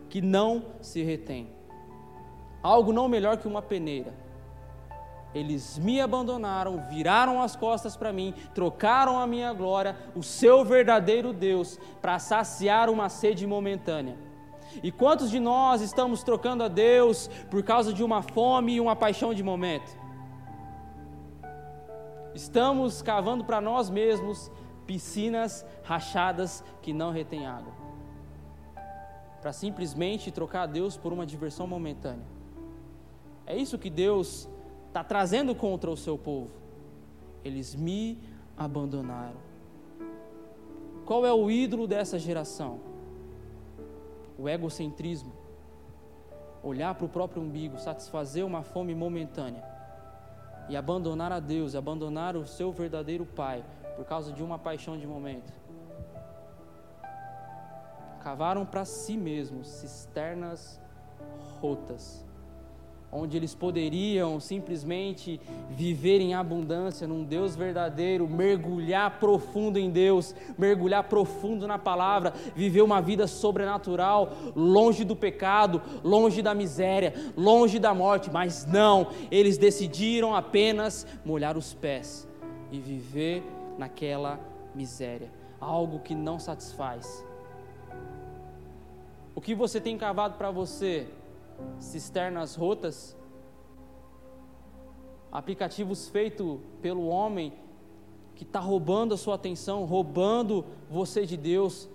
que 0.08 0.22
não 0.22 0.64
se 0.80 1.02
retém 1.02 1.53
algo 2.64 2.94
não 2.94 3.10
melhor 3.10 3.38
que 3.38 3.48
uma 3.48 3.62
peneira. 3.62 4.14
Eles 5.36 5.80
me 5.80 6.00
abandonaram, 6.00 6.84
viraram 6.90 7.42
as 7.42 7.56
costas 7.56 7.98
para 7.98 8.14
mim, 8.14 8.34
trocaram 8.54 9.20
a 9.20 9.28
minha 9.28 9.52
glória, 9.52 9.98
o 10.16 10.22
seu 10.22 10.64
verdadeiro 10.64 11.34
Deus, 11.34 11.80
para 12.02 12.20
saciar 12.20 12.90
uma 12.90 13.10
sede 13.10 13.46
momentânea. 13.46 14.16
E 14.82 14.92
quantos 14.92 15.30
de 15.30 15.40
nós 15.40 15.82
estamos 15.82 16.24
trocando 16.24 16.64
a 16.64 16.68
Deus 16.68 17.28
por 17.50 17.64
causa 17.64 17.92
de 17.92 18.04
uma 18.04 18.22
fome 18.22 18.76
e 18.76 18.80
uma 18.80 18.96
paixão 18.96 19.34
de 19.34 19.44
momento? 19.44 19.98
Estamos 22.34 23.02
cavando 23.02 23.44
para 23.44 23.60
nós 23.60 23.90
mesmos 23.90 24.52
piscinas 24.86 25.66
rachadas 25.84 26.64
que 26.82 26.94
não 26.94 27.12
retêm 27.12 27.46
água, 27.46 27.74
para 29.42 29.54
simplesmente 29.54 30.32
trocar 30.32 30.64
a 30.64 30.68
Deus 30.68 30.98
por 30.98 31.14
uma 31.14 31.26
diversão 31.26 31.66
momentânea. 31.68 32.43
É 33.46 33.56
isso 33.56 33.78
que 33.78 33.90
Deus 33.90 34.48
está 34.88 35.04
trazendo 35.04 35.54
contra 35.54 35.90
o 35.90 35.98
seu 35.98 36.18
povo. 36.18 36.52
Eles 37.44 37.76
me 37.76 38.20
abandonaram. 38.58 39.38
Qual 41.06 41.26
é 41.26 41.34
o 41.34 41.52
ídolo 41.52 41.88
dessa 41.88 42.18
geração? 42.18 42.80
O 44.38 44.48
egocentrismo. 44.48 45.34
Olhar 46.64 46.96
para 46.96 47.06
o 47.06 47.10
próprio 47.10 47.42
umbigo, 47.42 47.78
satisfazer 47.78 48.46
uma 48.46 48.64
fome 48.64 48.96
momentânea 48.96 49.64
e 50.70 50.78
abandonar 50.78 51.32
a 51.32 51.42
Deus, 51.42 51.76
abandonar 51.76 52.38
o 52.38 52.48
seu 52.48 52.72
verdadeiro 52.72 53.26
Pai 53.26 53.66
por 53.98 54.06
causa 54.06 54.32
de 54.32 54.42
uma 54.42 54.58
paixão 54.58 54.98
de 54.98 55.06
momento. 55.06 55.52
Cavaram 58.22 58.66
para 58.66 58.86
si 58.86 59.18
mesmos 59.18 59.68
cisternas 59.68 60.80
rotas 61.60 62.24
onde 63.14 63.38
eles 63.38 63.54
poderiam 63.54 64.40
simplesmente 64.40 65.40
viver 65.70 66.20
em 66.20 66.34
abundância 66.34 67.08
num 67.08 67.24
Deus 67.24 67.56
verdadeiro, 67.56 68.28
mergulhar 68.28 69.20
profundo 69.20 69.78
em 69.78 69.90
Deus, 69.90 70.36
mergulhar 70.58 71.04
profundo 71.04 71.68
na 71.68 71.78
palavra, 71.78 72.34
viver 72.56 72.82
uma 72.82 73.02
vida 73.02 73.28
sobrenatural, 73.28 74.34
longe 74.56 75.04
do 75.04 75.16
pecado, 75.16 75.82
longe 76.04 76.42
da 76.42 76.56
miséria, 76.56 77.14
longe 77.38 77.78
da 77.78 77.94
morte, 77.94 78.32
mas 78.32 78.66
não, 78.66 79.08
eles 79.30 79.58
decidiram 79.58 80.36
apenas 80.36 81.06
molhar 81.24 81.56
os 81.56 81.74
pés 81.74 82.28
e 82.72 82.80
viver 82.80 83.44
naquela 83.78 84.40
miséria, 84.74 85.30
algo 85.62 86.00
que 86.00 86.16
não 86.16 86.40
satisfaz. 86.40 87.24
O 89.36 89.42
que 89.42 89.54
você 89.54 89.80
tem 89.80 89.98
cavado 89.98 90.36
para 90.36 90.52
você? 90.52 91.08
Cisternas 91.80 92.56
rotas, 92.56 93.18
aplicativos 95.32 96.10
feitos 96.10 96.60
pelo 96.82 97.08
homem 97.08 97.54
que 98.36 98.44
está 98.44 98.60
roubando 98.60 99.14
a 99.14 99.18
sua 99.18 99.36
atenção, 99.36 99.86
roubando 99.86 100.66
você 100.90 101.26
de 101.26 101.38
Deus. 101.38 101.90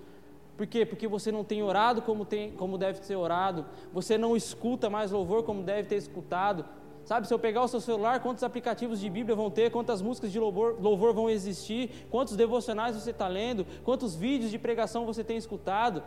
Por 0.56 0.66
quê? 0.66 0.84
Porque 0.84 1.06
você 1.06 1.30
não 1.30 1.44
tem 1.44 1.62
orado 1.62 2.02
como, 2.02 2.24
tem, 2.24 2.50
como 2.52 2.76
deve 2.76 3.04
ser 3.04 3.16
orado, 3.16 3.64
você 3.92 4.18
não 4.18 4.36
escuta 4.36 4.90
mais 4.90 5.10
louvor 5.10 5.44
como 5.44 5.62
deve 5.62 5.88
ter 5.88 5.96
escutado. 5.96 6.64
Sabe, 7.04 7.26
se 7.26 7.32
eu 7.32 7.38
pegar 7.38 7.62
o 7.62 7.68
seu 7.68 7.80
celular, 7.80 8.20
quantos 8.20 8.44
aplicativos 8.44 9.00
de 9.00 9.08
Bíblia 9.08 9.34
vão 9.34 9.50
ter, 9.50 9.70
quantas 9.70 10.02
músicas 10.02 10.30
de 10.30 10.38
louvor, 10.38 10.76
louvor 10.78 11.14
vão 11.14 11.30
existir, 11.30 12.06
quantos 12.10 12.36
devocionais 12.36 12.96
você 12.96 13.12
está 13.12 13.26
lendo, 13.26 13.66
quantos 13.82 14.14
vídeos 14.14 14.50
de 14.50 14.58
pregação 14.58 15.06
você 15.06 15.24
tem 15.24 15.36
escutado. 15.36 16.02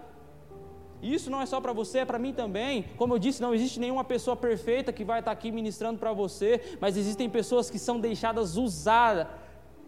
E 1.01 1.13
isso 1.13 1.29
não 1.31 1.41
é 1.41 1.46
só 1.46 1.60
para 1.60 1.74
você, 1.74 2.00
é 2.00 2.05
para 2.05 2.20
mim 2.20 2.34
também. 2.34 2.86
Como 2.96 3.13
eu 3.13 3.20
disse, 3.20 3.41
não 3.41 3.53
existe 3.53 3.79
nenhuma 3.79 4.03
pessoa 4.03 4.36
perfeita 4.36 4.93
que 4.93 5.03
vai 5.03 5.20
estar 5.20 5.31
tá 5.31 5.38
aqui 5.38 5.51
ministrando 5.51 5.98
para 5.98 6.13
você, 6.13 6.62
mas 6.79 6.96
existem 6.96 7.29
pessoas 7.29 7.70
que 7.70 7.79
são 7.79 8.00
deixadas 8.00 8.55
usadas 8.55 9.27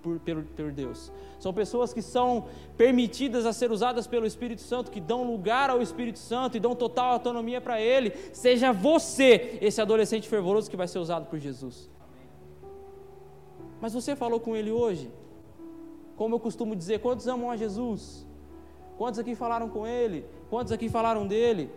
por, 0.02 0.20
Deus. 0.72 1.12
São 1.40 1.54
pessoas 1.54 1.94
que 1.94 2.02
são 2.02 2.48
permitidas 2.76 3.46
a 3.46 3.54
ser 3.54 3.72
usadas 3.72 4.06
pelo 4.06 4.26
Espírito 4.26 4.62
Santo, 4.62 4.92
que 4.92 5.00
dão 5.00 5.24
lugar 5.24 5.70
ao 5.70 5.82
Espírito 5.82 6.20
Santo 6.20 6.58
e 6.58 6.60
dão 6.60 6.76
total 6.76 7.14
autonomia 7.14 7.62
para 7.62 7.80
Ele. 7.80 8.12
Seja 8.34 8.74
você 8.74 9.58
esse 9.62 9.82
adolescente 9.82 10.28
fervoroso 10.28 10.70
que 10.70 10.76
vai 10.76 10.88
ser 10.88 11.00
usado 11.00 11.28
por 11.28 11.40
Jesus. 11.40 11.90
Mas 13.80 13.94
você 13.94 14.16
falou 14.16 14.40
com 14.40 14.56
Ele 14.56 14.72
hoje? 14.72 15.12
Como 16.16 16.36
eu 16.36 16.40
costumo 16.40 16.76
dizer, 16.76 17.00
quantos 17.00 17.28
amam 17.28 17.50
a 17.50 17.58
Jesus? 17.58 18.28
Quantos 19.04 19.20
aqui 19.20 19.36
falaram 19.36 19.68
com 19.68 19.86
ele? 19.86 20.26
Quantos 20.50 20.72
aqui 20.72 20.88
falaram 20.88 21.28
dele? 21.28 21.70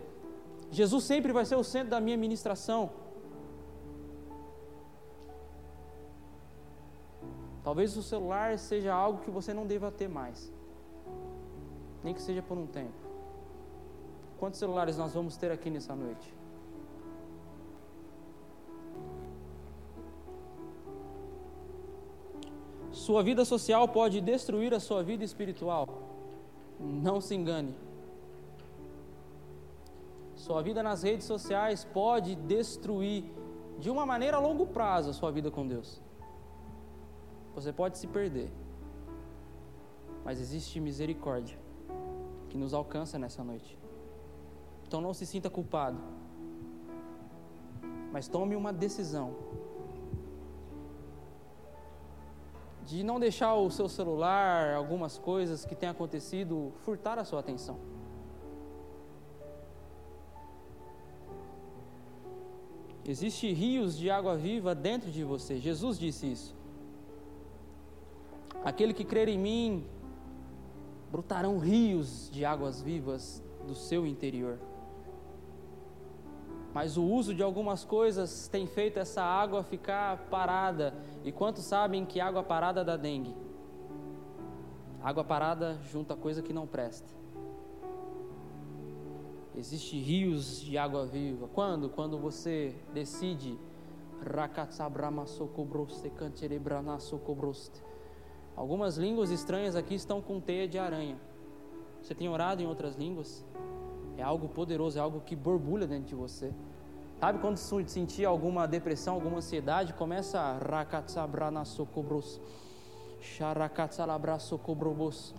Jesus 0.71 1.03
sempre 1.03 1.33
vai 1.33 1.43
ser 1.43 1.57
o 1.57 1.63
centro 1.63 1.89
da 1.89 1.99
minha 1.99 2.15
ministração. 2.15 2.89
Talvez 7.65 7.97
o 7.97 8.01
celular 8.01 8.57
seja 8.57 8.93
algo 8.93 9.19
que 9.25 9.29
você 9.29 9.53
não 9.53 9.67
deva 9.67 9.91
ter 9.91 10.07
mais, 10.07 10.49
nem 12.01 12.13
que 12.13 12.21
seja 12.21 12.41
por 12.41 12.57
um 12.57 12.65
tempo. 12.65 12.95
Quantos 14.39 14.57
celulares 14.57 14.97
nós 14.97 15.13
vamos 15.13 15.35
ter 15.35 15.51
aqui 15.51 15.69
nessa 15.69 15.93
noite? 15.93 16.33
Sua 22.93 23.21
vida 23.21 23.43
social 23.43 23.85
pode 23.89 24.21
destruir 24.21 24.73
a 24.73 24.79
sua 24.79 25.03
vida 25.03 25.25
espiritual. 25.25 26.06
Não 26.79 27.19
se 27.19 27.35
engane. 27.35 27.73
Sua 30.35 30.61
vida 30.61 30.83
nas 30.83 31.03
redes 31.03 31.25
sociais 31.25 31.83
pode 31.83 32.35
destruir 32.35 33.25
de 33.79 33.89
uma 33.89 34.05
maneira 34.05 34.37
a 34.37 34.39
longo 34.39 34.67
prazo 34.67 35.09
a 35.09 35.13
sua 35.13 35.31
vida 35.31 35.49
com 35.49 35.67
Deus. 35.67 36.01
Você 37.55 37.73
pode 37.73 37.97
se 37.97 38.07
perder. 38.07 38.51
Mas 40.23 40.39
existe 40.39 40.79
misericórdia 40.79 41.57
que 42.49 42.57
nos 42.57 42.73
alcança 42.73 43.17
nessa 43.17 43.43
noite. 43.43 43.77
Então 44.87 45.01
não 45.01 45.13
se 45.13 45.25
sinta 45.25 45.49
culpado. 45.49 45.97
Mas 48.11 48.27
tome 48.27 48.55
uma 48.55 48.71
decisão 48.71 49.35
de 52.87 53.03
não 53.03 53.19
deixar 53.19 53.53
o 53.53 53.69
seu 53.69 53.89
celular, 53.89 54.73
algumas 54.73 55.17
coisas 55.17 55.65
que 55.65 55.75
têm 55.75 55.89
acontecido, 55.89 56.71
furtar 56.85 57.19
a 57.19 57.25
sua 57.25 57.41
atenção. 57.41 57.77
Existem 63.05 63.51
rios 63.51 63.97
de 63.97 64.09
água 64.09 64.37
viva 64.37 64.73
dentro 64.73 65.11
de 65.11 65.21
você. 65.21 65.59
Jesus 65.59 65.99
disse 65.99 66.31
isso. 66.31 66.55
Aquele 68.63 68.93
que 68.93 69.03
crer 69.03 69.27
em 69.27 69.37
mim, 69.37 69.85
brotarão 71.11 71.57
rios 71.57 72.29
de 72.31 72.45
águas 72.45 72.81
vivas 72.81 73.43
do 73.67 73.75
seu 73.75 74.07
interior. 74.07 74.57
Mas 76.73 76.95
o 76.95 77.03
uso 77.03 77.33
de 77.33 77.43
algumas 77.43 77.83
coisas 77.83 78.47
tem 78.47 78.65
feito 78.65 78.97
essa 78.97 79.23
água 79.23 79.63
ficar 79.63 80.27
parada. 80.29 80.93
E 81.27 81.31
quantos 81.33 81.65
sabem 81.65 82.05
que 82.05 82.21
água 82.21 82.41
parada 82.41 82.85
dá 82.85 82.95
dengue? 82.95 83.35
Água 85.03 85.25
parada 85.25 85.77
junta 85.91 86.15
coisa 86.15 86.41
que 86.41 86.53
não 86.53 86.65
presta. 86.65 87.13
Existem 89.53 89.99
rios 89.99 90.61
de 90.61 90.77
água 90.77 91.05
viva. 91.05 91.49
Quando? 91.49 91.89
Quando 91.89 92.17
você 92.17 92.73
decide 92.93 93.59
Algumas 98.55 98.95
línguas 98.95 99.29
estranhas 99.29 99.75
aqui 99.75 99.95
estão 99.95 100.21
com 100.21 100.39
teia 100.39 100.65
de 100.65 100.79
aranha. 100.79 101.19
Você 102.01 102.15
tem 102.15 102.29
orado 102.29 102.61
em 102.63 102.65
outras 102.65 102.95
línguas? 102.95 103.45
É 104.17 104.23
algo 104.23 104.47
poderoso, 104.47 104.97
é 104.97 105.01
algo 105.01 105.19
que 105.19 105.35
borbulha 105.35 105.85
dentro 105.85 106.05
de 106.05 106.15
você. 106.15 106.53
Sabe 107.19 107.39
quando 107.39 107.57
sentir 107.57 108.25
alguma 108.25 108.67
depressão, 108.67 109.15
alguma 109.15 109.37
ansiedade, 109.37 109.91
começa 109.93 110.39
a 110.39 110.55
rakatsabranasokobrus, 110.59 112.39
sharakatsalabраsokobrobos 113.19 115.33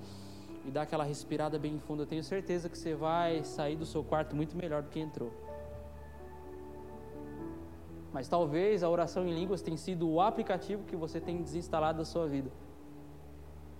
e 0.67 0.73
dá 0.73 0.83
aquela 0.83 1.05
respirada 1.05 1.57
bem 1.57 1.79
funda. 1.79 2.03
Eu 2.03 2.07
tenho 2.07 2.25
certeza 2.25 2.69
que 2.69 2.77
você 2.77 2.97
vai 2.97 3.45
sair 3.45 3.77
do 3.77 3.87
seu 3.87 4.03
quarto 4.03 4.35
muito 4.35 4.57
melhor 4.57 4.83
do 4.83 4.91
que 4.91 4.99
entrou. 4.99 5.31
Mas 8.13 8.27
talvez 8.27 8.83
a 8.83 8.91
oração 8.91 9.25
em 9.25 9.33
línguas 9.33 9.63
tenha 9.63 9.77
sido 9.77 10.11
o 10.11 10.21
aplicativo 10.21 10.83
que 10.83 10.97
você 10.97 11.21
tem 11.21 11.41
desinstalado 11.41 11.99
da 11.99 12.05
sua 12.05 12.27
vida. 12.27 12.51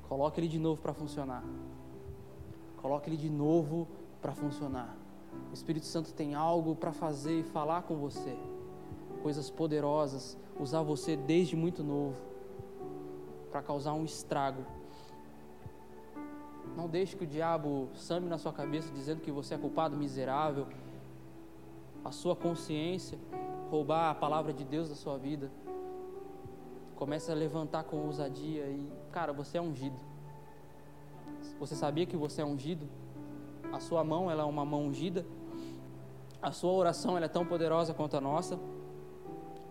Coloque 0.09 0.39
ele 0.39 0.47
de 0.47 0.61
novo 0.61 0.81
para 0.81 0.95
funcionar. 0.95 1.43
Coloque 2.77 3.11
ele 3.11 3.17
de 3.17 3.29
novo 3.29 3.89
para 4.23 4.35
funcionar. 4.35 4.97
O 5.51 5.55
Espírito 5.55 5.87
Santo 5.87 6.13
tem 6.13 6.35
algo 6.35 6.75
para 6.75 6.93
fazer 6.93 7.41
e 7.41 7.43
falar 7.43 7.83
com 7.83 7.97
você. 7.97 8.37
Coisas 9.23 9.51
poderosas, 9.51 10.37
usar 10.59 10.83
você 10.83 11.17
desde 11.17 11.57
muito 11.57 11.83
novo 11.83 12.17
para 13.51 13.63
causar 13.63 13.95
um 13.95 14.05
estrago 14.05 14.65
não 16.79 16.89
deixe 16.89 17.17
que 17.17 17.25
o 17.25 17.27
diabo 17.27 17.89
same 17.95 18.29
na 18.29 18.39
sua 18.39 18.53
cabeça 18.53 18.93
dizendo 18.93 19.21
que 19.21 19.33
você 19.33 19.55
é 19.55 19.59
culpado, 19.59 19.97
miserável. 19.97 20.69
A 22.05 22.13
sua 22.13 22.37
consciência 22.37 23.19
roubar 23.69 24.11
a 24.11 24.15
palavra 24.15 24.53
de 24.53 24.65
Deus 24.65 24.89
da 24.89 24.95
sua 24.95 25.19
vida. 25.19 25.51
Comece 26.95 27.33
a 27.33 27.35
levantar 27.35 27.83
com 27.83 27.97
ousadia 27.97 28.65
e, 28.67 28.89
cara, 29.11 29.33
você 29.33 29.59
é 29.59 29.61
ungido. 29.61 29.97
Você 31.59 31.75
sabia 31.75 32.07
que 32.07 32.17
você 32.17 32.43
é 32.43 32.45
ungido? 32.45 32.89
A 33.73 33.81
sua 33.81 34.03
mão, 34.03 34.31
ela 34.31 34.43
é 34.43 34.47
uma 34.47 34.65
mão 34.65 34.87
ungida. 34.87 35.25
A 36.41 36.53
sua 36.53 36.73
oração, 36.73 37.17
ela 37.17 37.27
é 37.27 37.29
tão 37.29 37.45
poderosa 37.45 37.93
quanto 37.93 38.17
a 38.17 38.21
nossa. 38.21 38.59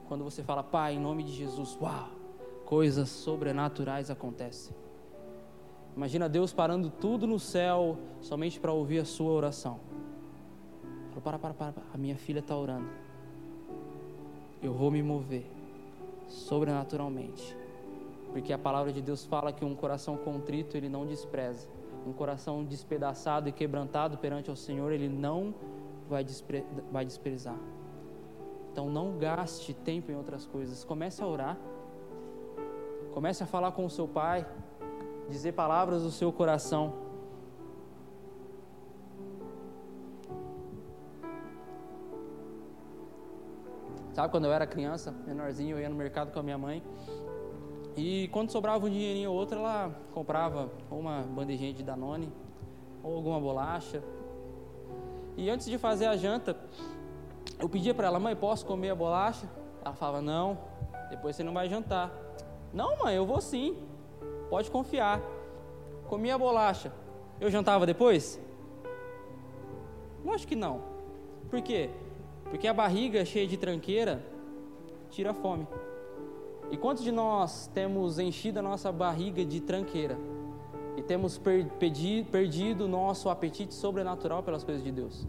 Quando 0.07 0.23
você 0.23 0.43
fala, 0.43 0.63
Pai, 0.63 0.95
em 0.95 0.99
nome 0.99 1.23
de 1.23 1.31
Jesus, 1.31 1.77
uau, 1.81 2.09
coisas 2.65 3.09
sobrenaturais 3.09 4.09
acontecem. 4.09 4.75
Imagina 5.95 6.29
Deus 6.29 6.53
parando 6.53 6.89
tudo 6.89 7.25
no 7.25 7.39
céu 7.39 7.97
somente 8.21 8.59
para 8.59 8.71
ouvir 8.71 8.99
a 8.99 9.05
sua 9.05 9.31
oração. 9.31 9.79
Falou, 11.09 11.21
para, 11.23 11.39
para, 11.39 11.53
para, 11.53 11.73
a 11.93 11.97
minha 11.97 12.15
filha 12.15 12.39
está 12.39 12.55
orando. 12.55 12.87
Eu 14.61 14.73
vou 14.73 14.91
me 14.91 15.01
mover 15.01 15.45
sobrenaturalmente. 16.27 17.57
Porque 18.31 18.53
a 18.53 18.57
palavra 18.57 18.93
de 18.93 19.01
Deus 19.01 19.25
fala 19.25 19.51
que 19.51 19.65
um 19.65 19.75
coração 19.75 20.17
contrito 20.17 20.77
ele 20.77 20.89
não 20.89 21.05
despreza. 21.05 21.67
Um 22.05 22.13
coração 22.13 22.63
despedaçado 22.63 23.49
e 23.49 23.51
quebrantado 23.51 24.17
perante 24.17 24.49
o 24.49 24.55
Senhor, 24.55 24.91
ele 24.91 25.09
não 25.09 25.53
vai, 26.09 26.23
despre 26.23 26.65
vai 26.91 27.05
desprezar. 27.05 27.57
Então 28.71 28.89
não 28.89 29.17
gaste 29.17 29.73
tempo 29.73 30.11
em 30.11 30.15
outras 30.15 30.45
coisas. 30.45 30.83
Comece 30.83 31.21
a 31.23 31.27
orar. 31.27 31.57
Comece 33.13 33.43
a 33.43 33.45
falar 33.45 33.71
com 33.71 33.85
o 33.85 33.89
seu 33.89 34.07
pai 34.07 34.45
dizer 35.29 35.53
palavras 35.53 36.03
do 36.03 36.11
seu 36.11 36.31
coração. 36.31 36.93
Sabe 44.13 44.31
quando 44.31 44.45
eu 44.45 44.51
era 44.51 44.65
criança, 44.65 45.11
menorzinho, 45.27 45.75
eu 45.75 45.81
ia 45.81 45.89
no 45.89 45.95
mercado 45.95 46.31
com 46.31 46.39
a 46.39 46.43
minha 46.43 46.57
mãe. 46.57 46.81
E 47.97 48.27
quando 48.27 48.51
sobrava 48.51 48.85
um 48.85 48.89
dinheirinho 48.89 49.31
ou 49.31 49.35
outro, 49.35 49.57
ela 49.57 49.91
comprava 50.13 50.69
uma 50.91 51.23
bandejinha 51.23 51.73
de 51.73 51.81
Danone 51.81 52.31
ou 53.03 53.15
alguma 53.15 53.39
bolacha. 53.39 54.03
E 55.35 55.49
antes 55.49 55.65
de 55.65 55.79
fazer 55.79 56.05
a 56.05 56.15
janta, 56.15 56.55
eu 57.59 57.67
pedia 57.67 57.95
para 57.95 58.05
ela, 58.05 58.19
mãe, 58.19 58.35
posso 58.35 58.63
comer 58.67 58.91
a 58.91 58.95
bolacha? 58.95 59.49
Ela 59.83 59.95
falava, 59.95 60.21
não, 60.21 60.59
depois 61.09 61.35
você 61.35 61.43
não 61.43 61.53
vai 61.53 61.67
jantar. 61.67 62.11
Não, 62.71 62.99
mãe, 62.99 63.15
eu 63.15 63.25
vou 63.25 63.41
sim. 63.41 63.75
Pode 64.47 64.69
confiar. 64.69 65.19
Comia 66.07 66.35
a 66.35 66.37
bolacha. 66.37 66.93
Eu 67.41 67.49
jantava 67.49 67.83
depois? 67.83 68.39
Lógico 70.23 70.49
que 70.49 70.55
não. 70.55 70.81
Por 71.49 71.61
quê? 71.61 71.89
Porque 72.43 72.67
a 72.67 72.73
barriga 72.73 73.25
cheia 73.25 73.47
de 73.47 73.57
tranqueira 73.57 74.23
tira 75.09 75.31
a 75.31 75.33
fome. 75.33 75.67
E 76.69 76.77
quantos 76.77 77.03
de 77.03 77.11
nós 77.11 77.67
temos 77.73 78.19
enchido 78.19 78.59
a 78.59 78.61
nossa 78.61 78.91
barriga 78.91 79.45
de 79.45 79.61
tranqueira? 79.61 80.17
E 80.97 81.01
temos 81.01 81.39
perdido 82.29 82.85
o 82.85 82.87
nosso 82.87 83.29
apetite 83.29 83.73
sobrenatural 83.73 84.43
pelas 84.43 84.63
coisas 84.63 84.83
de 84.83 84.91
Deus? 84.91 85.27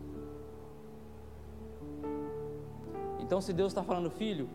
Então, 3.21 3.41
se 3.41 3.53
Deus 3.53 3.73
está 3.73 3.83
falando, 3.83 4.11
filho, 4.11 4.49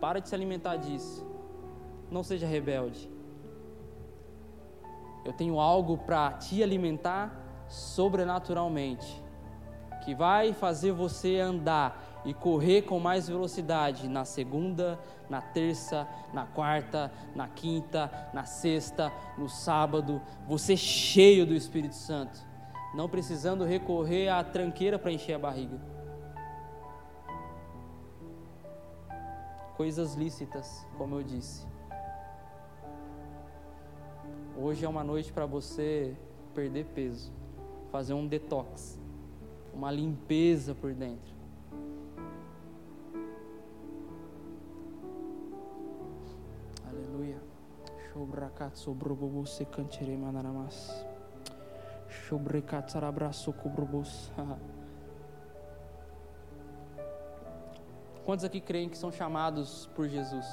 para 0.00 0.20
de 0.20 0.28
se 0.28 0.34
alimentar 0.34 0.76
disso. 0.76 1.26
Não 2.10 2.22
seja 2.22 2.46
rebelde. 2.46 3.10
Eu 5.24 5.32
tenho 5.32 5.60
algo 5.60 5.98
para 5.98 6.32
te 6.32 6.62
alimentar 6.62 7.64
sobrenaturalmente, 7.68 9.22
que 10.04 10.14
vai 10.14 10.52
fazer 10.52 10.92
você 10.92 11.38
andar 11.38 12.11
e 12.24 12.32
correr 12.32 12.82
com 12.82 13.00
mais 13.00 13.28
velocidade 13.28 14.08
na 14.08 14.24
segunda, 14.24 14.98
na 15.28 15.40
terça, 15.40 16.06
na 16.32 16.46
quarta, 16.46 17.12
na 17.34 17.48
quinta, 17.48 18.10
na 18.32 18.44
sexta, 18.44 19.12
no 19.36 19.48
sábado, 19.48 20.20
você 20.46 20.76
cheio 20.76 21.46
do 21.46 21.54
Espírito 21.54 21.94
Santo, 21.94 22.38
não 22.94 23.08
precisando 23.08 23.64
recorrer 23.64 24.28
à 24.28 24.42
tranqueira 24.44 24.98
para 24.98 25.12
encher 25.12 25.34
a 25.34 25.38
barriga. 25.38 25.80
Coisas 29.76 30.14
lícitas, 30.14 30.86
como 30.96 31.16
eu 31.16 31.22
disse. 31.22 31.66
Hoje 34.56 34.84
é 34.84 34.88
uma 34.88 35.02
noite 35.02 35.32
para 35.32 35.46
você 35.46 36.14
perder 36.54 36.84
peso, 36.94 37.32
fazer 37.90 38.12
um 38.12 38.26
detox, 38.26 39.00
uma 39.72 39.90
limpeza 39.90 40.74
por 40.74 40.94
dentro. 40.94 41.41
Aleluia. 48.14 48.42
Shobrakat 48.42 48.78
sobrobobo 48.78 49.46
se 49.46 49.64
cantere 49.64 50.16
manaramas. 50.16 51.06
Shobrekat 52.08 52.92
sarabraço 52.92 53.52
cobrobos. 53.52 54.30
Quantos 58.24 58.44
aqui 58.44 58.60
creem 58.60 58.88
que 58.88 58.98
são 58.98 59.10
chamados 59.10 59.86
por 59.94 60.06
Jesus? 60.08 60.46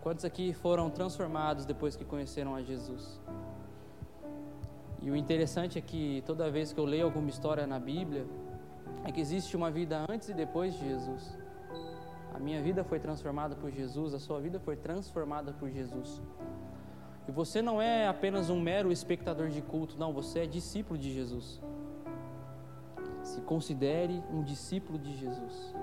Quantos 0.00 0.24
aqui 0.24 0.52
foram 0.52 0.90
transformados 0.90 1.64
depois 1.64 1.94
que 1.94 2.04
conheceram 2.04 2.54
a 2.54 2.62
Jesus? 2.62 3.20
E 5.00 5.10
o 5.10 5.16
interessante 5.16 5.78
é 5.78 5.82
que 5.82 6.22
toda 6.24 6.50
vez 6.50 6.72
que 6.72 6.78
eu 6.78 6.84
leio 6.84 7.04
alguma 7.04 7.28
história 7.28 7.66
na 7.66 7.78
Bíblia, 7.78 8.26
é 9.04 9.10
que 9.10 9.20
existe 9.20 9.56
uma 9.56 9.70
vida 9.70 10.06
antes 10.08 10.28
e 10.28 10.34
depois 10.34 10.74
de 10.74 10.84
Jesus. 10.88 11.41
A 12.34 12.38
minha 12.38 12.62
vida 12.62 12.82
foi 12.82 12.98
transformada 12.98 13.54
por 13.54 13.70
Jesus, 13.70 14.14
a 14.14 14.18
sua 14.18 14.40
vida 14.40 14.58
foi 14.58 14.76
transformada 14.76 15.52
por 15.52 15.70
Jesus. 15.70 16.20
E 17.28 17.30
você 17.30 17.60
não 17.62 17.80
é 17.80 18.08
apenas 18.08 18.50
um 18.50 18.60
mero 18.60 18.90
espectador 18.90 19.48
de 19.48 19.60
culto, 19.60 19.96
não, 19.98 20.12
você 20.12 20.40
é 20.40 20.46
discípulo 20.46 20.98
de 20.98 21.12
Jesus. 21.12 21.60
Se 23.22 23.40
considere 23.42 24.22
um 24.32 24.42
discípulo 24.42 24.98
de 24.98 25.14
Jesus. 25.16 25.74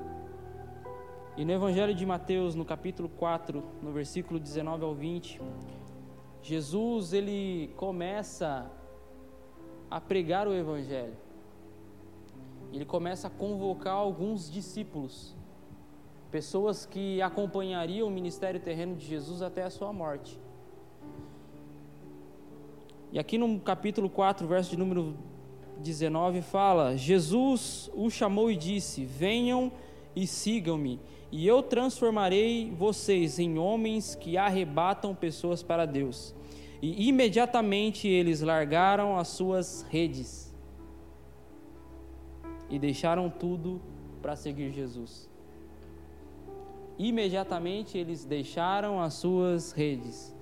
E 1.37 1.45
no 1.45 1.53
Evangelho 1.53 1.95
de 1.95 2.05
Mateus, 2.05 2.55
no 2.55 2.65
capítulo 2.65 3.07
4, 3.07 3.63
no 3.81 3.91
versículo 3.93 4.39
19 4.39 4.83
ao 4.83 4.93
20, 4.93 5.39
Jesus 6.41 7.13
ele 7.13 7.73
começa 7.77 8.69
a 9.89 10.01
pregar 10.01 10.47
o 10.47 10.53
Evangelho. 10.53 11.15
Ele 12.73 12.85
começa 12.85 13.27
a 13.27 13.29
convocar 13.29 13.93
alguns 13.93 14.51
discípulos, 14.51 15.35
pessoas 16.31 16.85
que 16.85 17.21
acompanhariam 17.21 18.07
o 18.07 18.11
ministério 18.11 18.59
terreno 18.59 18.95
de 18.95 19.05
Jesus 19.05 19.41
até 19.41 19.63
a 19.63 19.69
sua 19.69 19.91
morte. 19.91 20.39
E 23.11 23.17
aqui 23.17 23.37
no 23.37 23.59
capítulo 23.59 24.09
4, 24.09 24.47
verso 24.47 24.71
de 24.71 24.77
número 24.77 25.17
19 25.79 26.41
fala: 26.41 26.95
Jesus 26.95 27.89
o 27.93 28.09
chamou 28.09 28.51
e 28.51 28.55
disse: 28.55 29.05
Venham 29.05 29.71
e 30.15 30.27
sigam-me, 30.27 30.99
e 31.31 31.47
eu 31.47 31.63
transformarei 31.63 32.71
vocês 32.71 33.39
em 33.39 33.57
homens 33.57 34.15
que 34.15 34.37
arrebatam 34.37 35.15
pessoas 35.15 35.63
para 35.63 35.85
Deus. 35.85 36.35
E 36.81 37.07
imediatamente 37.09 38.07
eles 38.07 38.41
largaram 38.41 39.17
as 39.17 39.27
suas 39.29 39.85
redes 39.89 40.53
e 42.69 42.77
deixaram 42.77 43.29
tudo 43.29 43.81
para 44.21 44.35
seguir 44.35 44.71
Jesus. 44.71 45.28
Imediatamente 46.99 47.97
eles 47.97 48.25
deixaram 48.25 49.01
as 49.01 49.13
suas 49.13 49.71
redes. 49.71 50.35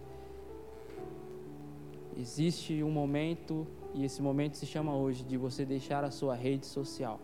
Existe 2.17 2.82
um 2.82 2.89
momento 2.89 3.67
e 3.93 4.04
esse 4.04 4.24
momento 4.24 4.58
se 4.58 4.65
chama 4.65 4.96
hoje 4.96 5.24
de 5.24 5.38
você 5.38 5.63
deixar 5.63 6.04
a 6.04 6.10
sua 6.10 6.34
rede 6.34 6.65
social 6.65 7.20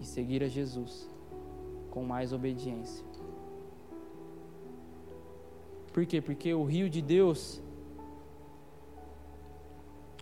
e 0.00 0.04
seguir 0.04 0.42
a 0.42 0.48
Jesus 0.48 1.08
com 1.92 2.02
mais 2.02 2.32
obediência. 2.32 3.06
Por 5.92 6.04
quê? 6.06 6.20
Porque 6.20 6.52
o 6.52 6.64
rio 6.64 6.90
de 6.90 7.00
Deus 7.00 7.62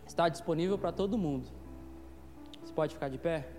está 0.07 0.29
disponível 0.29 0.77
para 0.77 0.93
todo 0.93 1.17
mundo. 1.17 1.49
Você 2.63 2.73
pode 2.75 2.93
ficar 2.93 3.09
de 3.09 3.17
pé? 3.17 3.58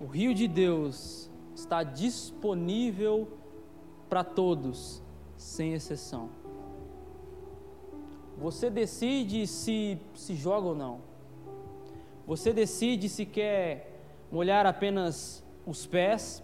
O 0.00 0.06
rio 0.06 0.32
de 0.32 0.48
Deus 0.48 1.30
está 1.54 1.82
disponível 1.82 3.28
para 4.08 4.24
todos, 4.24 5.02
sem 5.36 5.74
exceção. 5.74 6.30
Você 8.38 8.70
decide 8.70 9.46
se 9.46 9.98
se 10.14 10.34
joga 10.34 10.68
ou 10.68 10.74
não. 10.74 11.00
Você 12.26 12.50
decide 12.50 13.10
se 13.10 13.26
quer 13.26 14.00
molhar 14.32 14.64
apenas 14.64 15.44
os 15.66 15.84
pés. 15.84 16.42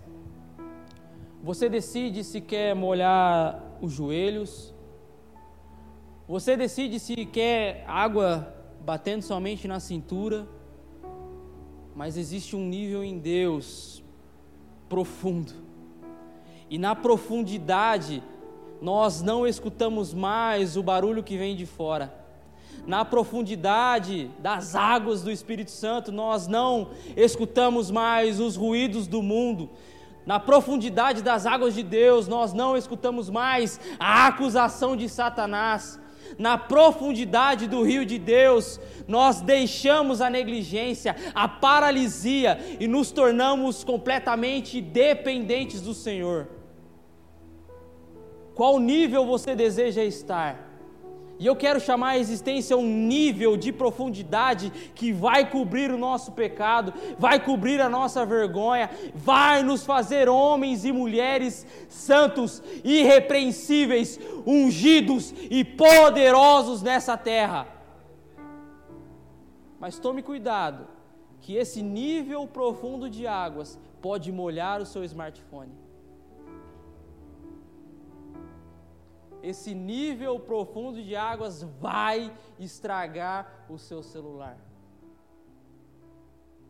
Você 1.43 1.71
decide 1.71 2.25
se 2.25 2.43
quer 2.43 2.75
molhar 2.75 3.79
os 3.81 3.93
joelhos. 3.93 4.75
Você 6.29 6.59
decide 6.59 7.01
se 7.01 7.25
quer 7.25 7.85
água 7.87 8.55
batendo 8.85 9.23
somente 9.23 9.67
na 9.67 9.81
cintura. 9.81 10.47
Mas 11.97 12.19
existe 12.19 12.55
um 12.55 12.61
nível 12.61 13.03
em 13.03 13.19
Deus 13.19 14.05
profundo. 14.87 15.55
E 16.69 16.77
na 16.77 16.95
profundidade, 16.95 18.23
nós 18.83 19.23
não 19.23 19.47
escutamos 19.47 20.13
mais 20.13 20.77
o 20.77 20.83
barulho 20.83 21.23
que 21.23 21.39
vem 21.39 21.57
de 21.57 21.65
fora. 21.65 22.15
Na 22.87 23.03
profundidade 23.03 24.31
das 24.41 24.75
águas 24.75 25.23
do 25.23 25.31
Espírito 25.31 25.71
Santo, 25.71 26.13
nós 26.13 26.47
não 26.47 26.91
escutamos 27.17 27.91
mais 27.91 28.41
os 28.41 28.57
ruídos 28.57 29.07
do 29.07 29.23
mundo. 29.23 29.71
Na 30.27 30.39
profundidade 30.39 31.23
das 31.23 31.47
águas 31.47 31.73
de 31.75 31.83
Deus, 31.83 32.29
nós 32.29 32.53
não 32.53 32.77
escutamos 32.77 33.31
mais 33.31 33.81
a 33.99 34.27
acusação 34.27 34.95
de 34.95 35.09
Satanás. 35.09 35.99
Na 36.39 36.59
profundidade 36.59 37.67
do 37.67 37.83
rio 37.83 38.05
de 38.05 38.19
Deus, 38.19 38.81
nós 39.07 39.41
deixamos 39.41 40.21
a 40.21 40.29
negligência, 40.29 41.17
a 41.35 41.47
paralisia 41.49 42.59
e 42.81 42.87
nos 42.87 43.11
tornamos 43.11 43.85
completamente 43.85 44.81
dependentes 44.81 45.81
do 45.81 45.95
Senhor. 45.95 46.49
Qual 48.55 48.79
nível 48.81 49.27
você 49.27 49.55
deseja 49.55 50.03
estar? 50.03 50.66
E 51.39 51.47
eu 51.47 51.55
quero 51.55 51.79
chamar 51.79 52.11
a 52.11 52.19
existência 52.19 52.77
um 52.77 52.87
nível 52.87 53.57
de 53.57 53.73
profundidade 53.73 54.71
que 54.95 55.13
vai 55.13 55.51
cobrir 55.51 55.91
o 55.91 55.99
nosso 55.99 56.33
pecado, 56.33 56.95
vai 57.19 57.39
cobrir 57.39 57.81
a 57.81 57.89
nossa 57.89 58.25
vergonha, 58.25 58.89
vai 59.15 59.63
nos 59.63 59.85
fazer 59.85 60.29
homens 60.29 60.85
e 60.85 60.93
mulheres 60.93 61.67
santos, 61.89 62.63
irrepreensíveis, 62.83 64.19
ungidos 64.47 65.35
e 65.51 65.63
poderosos 65.63 66.83
nessa 66.83 67.17
terra. 67.17 67.67
Mas 69.79 69.99
tome 69.99 70.23
cuidado, 70.23 70.87
que 71.43 71.55
esse 71.55 71.83
nível 71.83 72.47
profundo 72.47 73.11
de 73.11 73.27
águas 73.27 73.79
pode 74.01 74.33
molhar 74.33 74.81
o 74.81 74.87
seu 74.87 75.05
smartphone. 75.05 75.86
Esse 79.49 79.73
nível 79.75 80.41
profundo 80.41 81.01
de 81.03 81.15
águas 81.15 81.63
vai 81.63 82.37
estragar 82.59 83.65
o 83.69 83.79
seu 83.79 84.03
celular. 84.03 84.59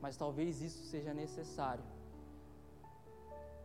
Mas 0.00 0.16
talvez 0.16 0.60
isso 0.60 0.84
seja 0.84 1.14
necessário 1.14 1.84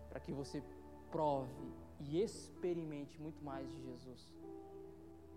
para 0.10 0.21
que 0.21 0.32
você 0.32 0.63
prove 1.12 1.67
e 2.00 2.21
experimente 2.21 3.19
muito 3.19 3.43
mais 3.43 3.69
de 3.69 3.82
Jesus. 3.84 4.32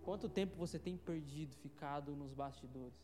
Quanto 0.05 0.29
tempo 0.29 0.55
você 0.57 0.79
tem 0.79 0.97
perdido, 0.97 1.53
ficado 1.57 2.15
nos 2.15 2.33
bastidores? 2.33 3.03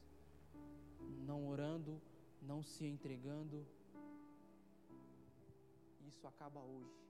Não 1.26 1.48
orando, 1.48 2.00
não 2.40 2.62
se 2.62 2.86
entregando. 2.86 3.66
Isso 6.06 6.24
acaba 6.28 6.60
hoje. 6.60 7.09